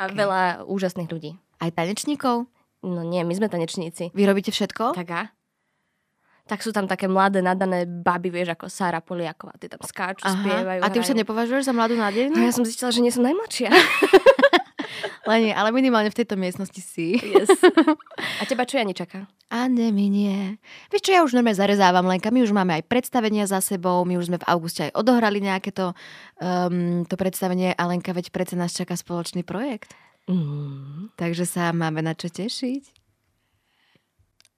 okay. 0.00 0.16
veľa 0.16 0.64
úžasných 0.64 1.12
ľudí. 1.12 1.36
Aj 1.60 1.68
tanečníkov? 1.68 2.48
No 2.80 3.00
nie, 3.04 3.20
my 3.20 3.36
sme 3.36 3.52
tanečníci. 3.52 4.16
Vy 4.16 4.22
robíte 4.24 4.48
všetko? 4.48 4.96
Tak 4.96 5.08
a? 5.12 5.22
Tak 6.46 6.64
sú 6.64 6.72
tam 6.72 6.88
také 6.88 7.10
mladé, 7.10 7.44
nadané 7.44 7.84
baby, 7.84 8.32
vieš, 8.32 8.56
ako 8.56 8.70
Sára 8.72 9.04
Poliaková. 9.04 9.52
Ty 9.60 9.76
tam 9.76 9.82
skáču, 9.84 10.24
spievajú, 10.24 10.80
A 10.80 10.88
ty 10.88 11.02
už 11.02 11.10
sa 11.10 11.18
nepovažuješ 11.18 11.68
za 11.68 11.74
mladú 11.76 11.98
nádej? 11.98 12.32
No 12.32 12.40
ja 12.40 12.54
som 12.54 12.64
zistila, 12.64 12.94
že 12.94 13.02
nie 13.04 13.12
som 13.12 13.26
najmladšia. 13.26 13.68
Leni, 15.26 15.50
ale 15.50 15.74
minimálne 15.74 16.08
v 16.08 16.18
tejto 16.22 16.38
miestnosti 16.38 16.78
si. 16.78 17.18
yes. 17.18 17.50
A 18.40 18.42
teba 18.46 18.62
čo 18.62 18.78
Jani 18.78 18.94
čaká? 18.94 19.26
A 19.50 19.66
neminie. 19.66 20.58
Vieš 20.90 21.02
čo, 21.06 21.14
ja 21.14 21.22
už 21.22 21.34
normálne 21.34 21.58
zarezávam, 21.58 22.06
Lenka. 22.06 22.30
My 22.30 22.46
už 22.46 22.54
máme 22.54 22.78
aj 22.78 22.86
predstavenia 22.86 23.46
za 23.46 23.62
sebou, 23.62 24.06
my 24.06 24.18
už 24.18 24.30
sme 24.30 24.38
v 24.38 24.48
auguste 24.50 24.90
aj 24.90 24.94
odohrali 24.94 25.42
nejaké 25.42 25.70
to, 25.70 25.94
um, 26.38 27.06
to 27.06 27.14
predstavenie 27.18 27.74
a 27.74 27.82
Lenka, 27.86 28.14
veď 28.14 28.34
predsa 28.34 28.58
nás 28.58 28.74
čaká 28.74 28.98
spoločný 28.98 29.42
projekt. 29.42 29.94
Mm. 30.26 31.14
Takže 31.14 31.46
sa 31.46 31.70
máme 31.70 32.02
na 32.02 32.14
čo 32.14 32.30
tešiť. 32.30 32.94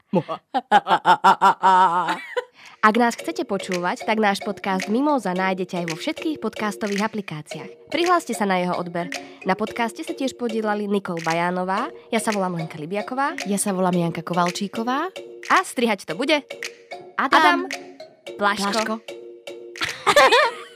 Ak 2.79 2.95
nás 2.95 3.19
chcete 3.19 3.43
počúvať, 3.43 4.07
tak 4.07 4.23
náš 4.23 4.39
podcast 4.41 4.87
Mimoza 4.87 5.35
nájdete 5.35 5.83
aj 5.83 5.87
vo 5.91 5.97
všetkých 5.99 6.39
podcastových 6.39 7.03
aplikáciách. 7.05 7.91
Prihláste 7.91 8.33
sa 8.33 8.47
na 8.47 8.63
jeho 8.63 8.79
odber. 8.79 9.11
Na 9.43 9.59
podcaste 9.59 10.07
sa 10.07 10.15
tiež 10.15 10.39
podielali 10.39 10.87
Nikol 10.87 11.19
Bajánová, 11.21 11.91
ja 12.15 12.23
sa 12.23 12.31
volám 12.31 12.55
Lenka 12.55 12.79
Libiaková 12.79 13.35
Ja 13.51 13.59
sa 13.59 13.75
volám 13.75 13.99
Janka 13.99 14.23
Kovalčíková. 14.23 15.11
a 15.49 15.57
strihať 15.65 16.07
to 16.07 16.15
bude 16.15 16.39
Adam. 17.19 17.35
Adam 17.35 17.61
Pláško. 18.39 18.71
Pláško. 18.71 18.95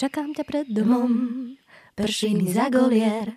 Čakám 0.00 0.32
ťa 0.32 0.44
pred 0.48 0.66
domom, 0.72 1.12
prší 1.92 2.32
mi 2.32 2.48
za 2.48 2.72
golier, 2.72 3.36